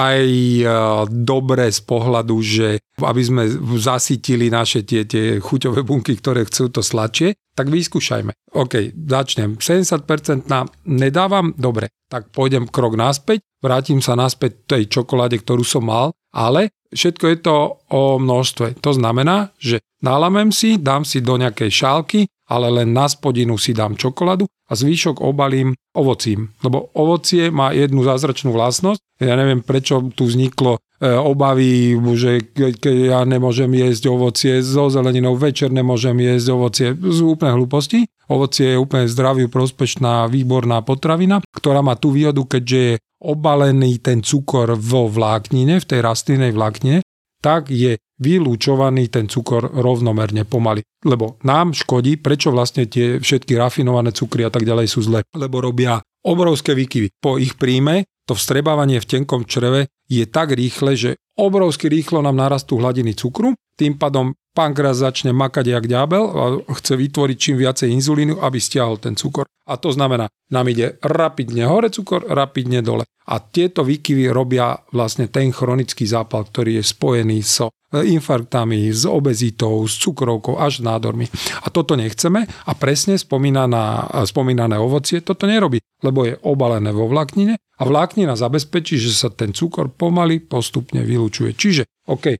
[0.00, 0.24] aj
[0.64, 0.70] uh,
[1.12, 3.44] dobre z pohľadu, že aby sme
[3.76, 8.32] zasytili naše tie, tie chuťové bunky, ktoré chcú to sladšie, tak vyskúšajme.
[8.56, 9.60] OK, začnem.
[9.60, 15.84] 70% na nedávam, dobre, tak pôjdem krok naspäť, vrátim sa naspäť tej čokoláde, ktorú som
[15.84, 17.56] mal, ale všetko je to
[17.92, 18.80] o množstve.
[18.80, 23.74] To znamená, že nalamem si, dám si do nejakej šálky, ale len na spodinu si
[23.74, 26.54] dám čokoládu a zvyšok obalím ovocím.
[26.62, 29.02] Lebo ovocie má jednu zázračnú vlastnosť.
[29.22, 35.38] Ja neviem, prečo tu vzniklo e, obavy, že keď ja nemôžem jesť ovocie so zeleninou,
[35.38, 36.88] večer nemôžem jesť ovocie.
[36.94, 38.10] Z úplne hlúposti.
[38.26, 44.20] Ovocie je úplne zdravý, prospešná, výborná potravina, ktorá má tú výhodu, keďže je obalený ten
[44.20, 47.05] cukor vo vláknine, v tej rastlinnej vláknine,
[47.46, 50.82] tak je vylúčovaný ten cukor rovnomerne pomaly.
[51.06, 55.22] Lebo nám škodí, prečo vlastne tie všetky rafinované cukry a tak ďalej sú zlé.
[55.30, 57.14] Lebo robia obrovské výkyvy.
[57.22, 62.34] Po ich príjme to vstrebávanie v tenkom čreve je tak rýchle, že obrovsky rýchlo nám
[62.34, 66.42] narastú hladiny cukru, tým pádom pankreas začne makať jak ďábel a
[66.80, 69.44] chce vytvoriť čím viacej inzulínu, aby stiahol ten cukor.
[69.68, 73.04] A to znamená, nám ide rapidne hore cukor, rapidne dole.
[73.26, 79.82] A tieto výkyvy robia vlastne ten chronický zápal, ktorý je spojený so infarktami, s obezitou,
[79.86, 81.26] s cukrovkou až s nádormi.
[81.62, 87.58] A toto nechceme a presne spomínaná, spomínané ovocie toto nerobí, lebo je obalené vo vláknine
[87.58, 91.54] a vláknina zabezpečí, že sa ten cukor pomaly postupne vylúčuje.
[91.58, 92.38] Čiže, OK,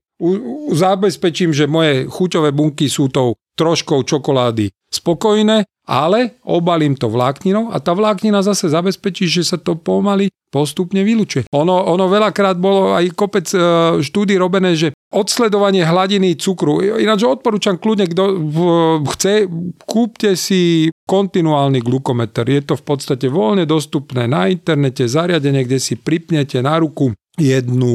[0.72, 7.78] zabezpečím, že moje chuťové bunky sú tou troškou čokolády spokojné, ale obalím to vlákninou a
[7.78, 11.52] tá vláknina zase zabezpečí, že sa to pomaly postupne vylučuje.
[11.52, 13.58] Ono, ono veľakrát bolo aj kopec e,
[14.00, 16.80] štúdí robené, že odsledovanie hladiny cukru.
[16.80, 18.24] Ináč odporúčam kľudne, kto
[19.14, 19.46] chce,
[19.84, 22.48] kúpte si kontinuálny glukometer.
[22.50, 27.92] Je to v podstate voľne dostupné na internete, zariadenie, kde si pripnete na ruku jednu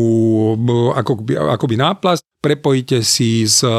[0.93, 3.69] akoby, akoby náplast, prepojíte si s e,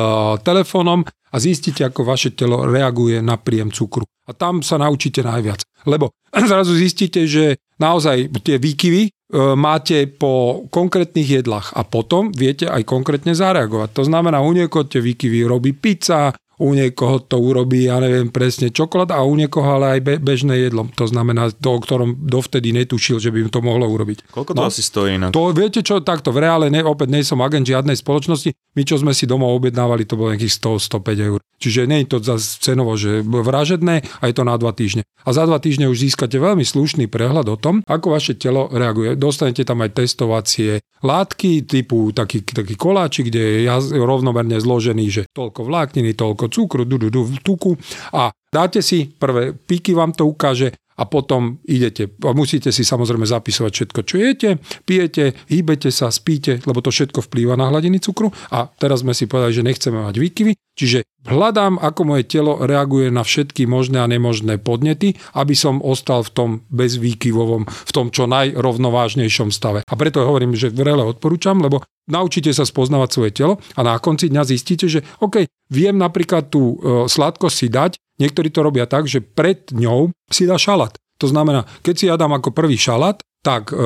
[0.42, 4.04] telefónom a zistíte, ako vaše telo reaguje na príjem cukru.
[4.26, 5.62] A tam sa naučíte najviac.
[5.86, 6.14] Lebo
[6.50, 9.10] zrazu zistíte, že naozaj tie výkyvy e,
[9.58, 13.90] máte po konkrétnych jedlách a potom viete aj konkrétne zareagovať.
[13.98, 18.70] To znamená, u niekoho tie výkyvy robí pizza, u niekoho to urobí, ja neviem presne,
[18.70, 20.86] čokoláda a u niekoho ale aj be, bežné jedlo.
[20.94, 24.30] To znamená, to, o ktorom dovtedy netušil, že by to mohlo urobiť.
[24.30, 25.18] Koľko to no, asi stojí?
[25.18, 25.34] Na...
[25.34, 28.96] To viete čo, takto v reále, ne, opäť nie som agent žiadnej spoločnosti, my čo
[29.02, 31.40] sme si doma objednávali, to bolo nejakých 100-105 eur.
[31.58, 35.02] Čiže nie je to za cenovo, že vražedné a je to na dva týždne.
[35.22, 39.14] A za dva týždne už získate veľmi slušný prehľad o tom, ako vaše telo reaguje.
[39.14, 45.66] Dostanete tam aj testovacie látky typu taký, taký koláčik, kde je rovnomerne zložený, že toľko
[45.66, 47.72] vlákniny, toľko cukru, du, du, du, tuku
[48.12, 52.12] a dáte si prvé píky, vám to ukáže a potom idete.
[52.22, 54.50] A musíte si samozrejme zapisovať všetko, čo jete,
[54.84, 58.28] pijete, hýbete sa, spíte, lebo to všetko vplýva na hladiny cukru.
[58.53, 63.09] A teraz sme si povedali, že nechceme mať výkyvy, čiže hľadám, ako moje telo reaguje
[63.09, 68.28] na všetky možné a nemožné podnety, aby som ostal v tom bezvýkyvovom, v tom čo
[68.28, 69.80] najrovnovážnejšom stave.
[69.88, 71.80] A preto hovorím, že vrele odporúčam, lebo
[72.11, 76.77] naučíte sa spoznávať svoje telo a na konci dňa zistíte, že OK, viem napríklad tú
[76.77, 77.93] e, sladkosť si dať,
[78.23, 80.95] Niektorí to robia tak, že pred ňou si dá šalát.
[81.18, 83.79] To znamená, keď si ja dám ako prvý šalát, tak e,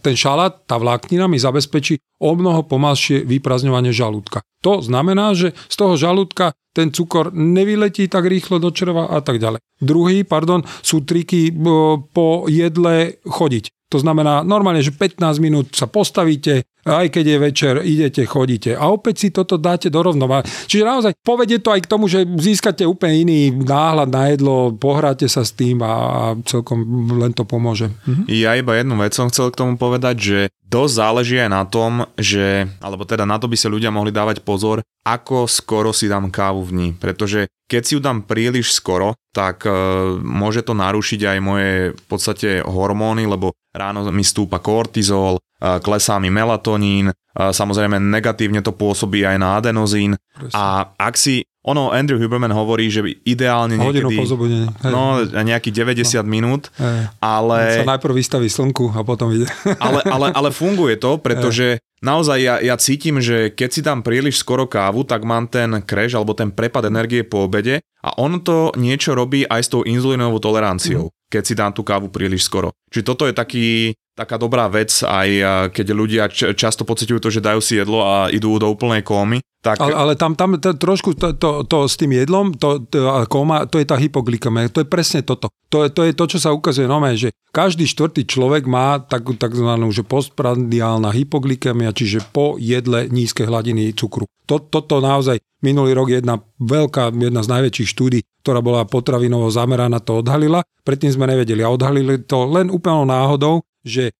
[0.00, 4.40] ten šalát, tá vláknina mi zabezpečí o mnoho pomalšie vyprazňovanie žalúdka.
[4.64, 9.36] To znamená, že z toho žalúdka ten cukor nevyletí tak rýchlo do čreva a tak
[9.36, 9.60] ďalej.
[9.84, 11.52] Druhý, pardon, sú triky e,
[12.00, 13.92] po jedle chodiť.
[13.92, 18.92] To znamená normálne, že 15 minút sa postavíte, aj keď je večer, idete, chodíte a
[18.92, 20.44] opäť si toto dáte do rovnováhy.
[20.68, 25.24] Čiže naozaj povedie to aj k tomu, že získate úplne iný náhľad na jedlo, pohráte
[25.26, 26.84] sa s tým a celkom
[27.16, 27.88] len to pomôže.
[28.04, 28.28] Mhm.
[28.28, 32.02] Ja iba jednu vec som chcel k tomu povedať, že dosť záleží aj na tom,
[32.18, 36.32] že, alebo teda na to by sa ľudia mohli dávať pozor, ako skoro si dám
[36.32, 36.88] kávu v dni.
[36.98, 39.70] Pretože keď si ju dám príliš skoro, tak e,
[40.18, 46.28] môže to narušiť aj moje v podstate hormóny, lebo ráno mi stúpa kortizol, klesá mi
[46.28, 50.18] melatonín, samozrejme negatívne to pôsobí aj na adenozín.
[50.34, 50.54] Presne.
[50.54, 54.04] A ak si ono, Andrew Huberman hovorí, že ideálne niekedy...
[54.04, 54.68] Hodinu po zobudení.
[54.84, 56.28] No, nejakých 90 no.
[56.28, 57.08] minút, Hej.
[57.24, 57.80] ale...
[57.80, 59.48] Sa najprv vystaví slnku a potom ide.
[59.86, 62.04] ale, ale, ale funguje to, pretože Hej.
[62.04, 66.12] naozaj ja, ja cítim, že keď si dám príliš skoro kávu, tak mám ten crash
[66.12, 70.36] alebo ten prepad energie po obede a on to niečo robí aj s tou inzulínovou
[70.44, 71.32] toleranciou, mm.
[71.32, 72.76] keď si dám tú kávu príliš skoro.
[72.92, 75.28] Čiže toto je taký, taká dobrá vec, aj
[75.74, 79.80] keď ľudia často pociťujú to, že dajú si jedlo a idú do úplnej kómy, tak...
[79.80, 83.64] Ale, ale tam, tam to, trošku to, to, to s tým jedlom, to, to, koma,
[83.64, 85.48] to je tá hypoglykémia, to je presne toto.
[85.72, 89.32] To je, to je to, čo sa ukazuje nové, že každý štvrtý človek má takú
[89.34, 94.28] takzvanú postprandiálna hypoglykémia, čiže po jedle nízke hladiny cukru.
[94.44, 99.96] To, toto naozaj minulý rok jedna veľká, jedna z najväčších štúdí, ktorá bola potravinovo zameraná,
[100.04, 100.60] to odhalila.
[100.84, 104.12] Predtým sme nevedeli a odhalili to len úplnou náhodou, že e,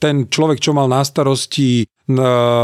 [0.00, 1.84] ten človek, čo mal na starosti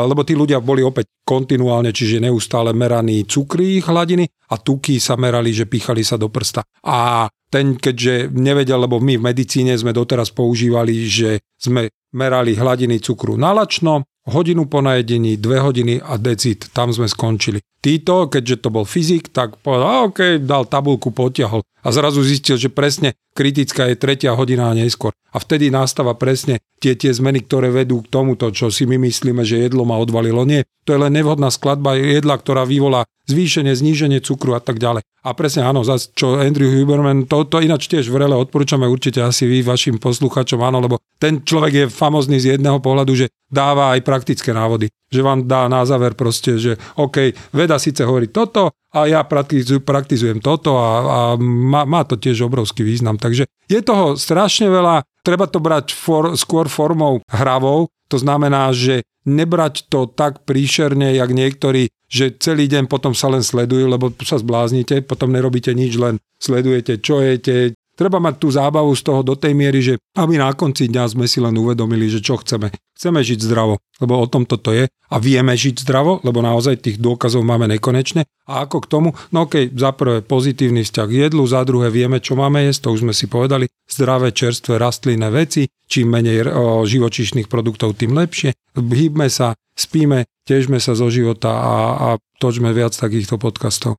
[0.04, 5.54] lebo tí ľudia boli opäť kontinuálne, čiže neustále meraní cukry hladiny a tuky sa merali,
[5.54, 6.66] že pýchali sa do prsta.
[6.82, 13.00] A ten, keďže nevedel, lebo my v medicíne sme doteraz používali, že sme merali hladiny
[13.00, 17.64] cukru nalačno, hodinu po najedení, dve hodiny a decit, tam sme skončili.
[17.80, 22.68] Títo, keďže to bol fyzik, tak povedal, OK, dal tabulku, potiahol a zrazu zistil, že
[22.68, 25.16] presne kritická je tretia hodina a neskôr.
[25.32, 29.40] A vtedy nastáva presne tie, tie zmeny, ktoré vedú k tomuto, čo si my myslíme,
[29.40, 30.44] že jedlo ma odvalilo.
[30.44, 35.00] Nie, to je len nevhodná skladba jedla, ktorá vyvolá zvýšenie, zníženie cukru a tak ďalej.
[35.24, 39.44] A presne áno, zase čo Andrew Huberman, to, to ináč tiež vrele odporúčame určite asi
[39.44, 44.04] vy vašim posluchačom, áno, lebo ten človek je famozný z jedného pohľadu, že dáva aj
[44.04, 44.88] praktické návody.
[45.08, 50.40] Že vám dá na záver proste, že OK, veda síce hovorí toto a ja praktizujem,
[50.40, 53.16] toto a, a má, má to tiež obrovský význam.
[53.16, 59.04] Takže je toho strašne veľa, treba to brať for, skôr formou hravou, to znamená, že
[59.28, 64.40] nebrať to tak príšerne, jak niektorí, že celý deň potom sa len sledujú, lebo sa
[64.40, 69.34] zbláznite, potom nerobíte nič, len sledujete, čo jete, treba mať tú zábavu z toho do
[69.34, 72.70] tej miery, že aby na konci dňa sme si len uvedomili, že čo chceme.
[72.94, 77.02] Chceme žiť zdravo, lebo o tom toto je a vieme žiť zdravo, lebo naozaj tých
[77.02, 78.22] dôkazov máme nekonečne.
[78.46, 79.08] A ako k tomu?
[79.34, 82.86] No okej, okay, za prvé pozitívny vzťah k jedlu, za druhé vieme, čo máme jesť,
[82.86, 86.46] to už sme si povedali, zdravé, čerstvé, rastlinné veci, čím menej
[86.86, 88.54] živočíšnych produktov, tým lepšie.
[88.78, 93.98] Hýbme sa, spíme, težme sa zo života a, a točme viac takýchto podcastov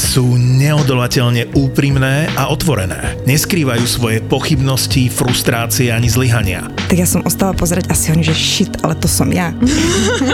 [0.00, 3.20] sú neodolateľne úprimné a otvorené.
[3.28, 6.72] Neskrývajú svoje pochybnosti, frustrácie ani zlyhania.
[6.88, 9.52] Tak ja som ostala pozerať asi oni, že shit, ale to som ja.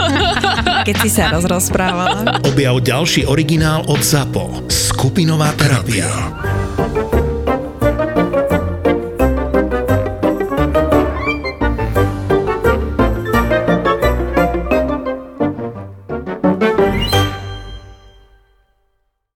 [0.87, 2.39] Keď si sa rozprávala.
[2.47, 4.71] Objav ďalší originál od ZAPO.
[4.71, 6.07] Skupinová terapia.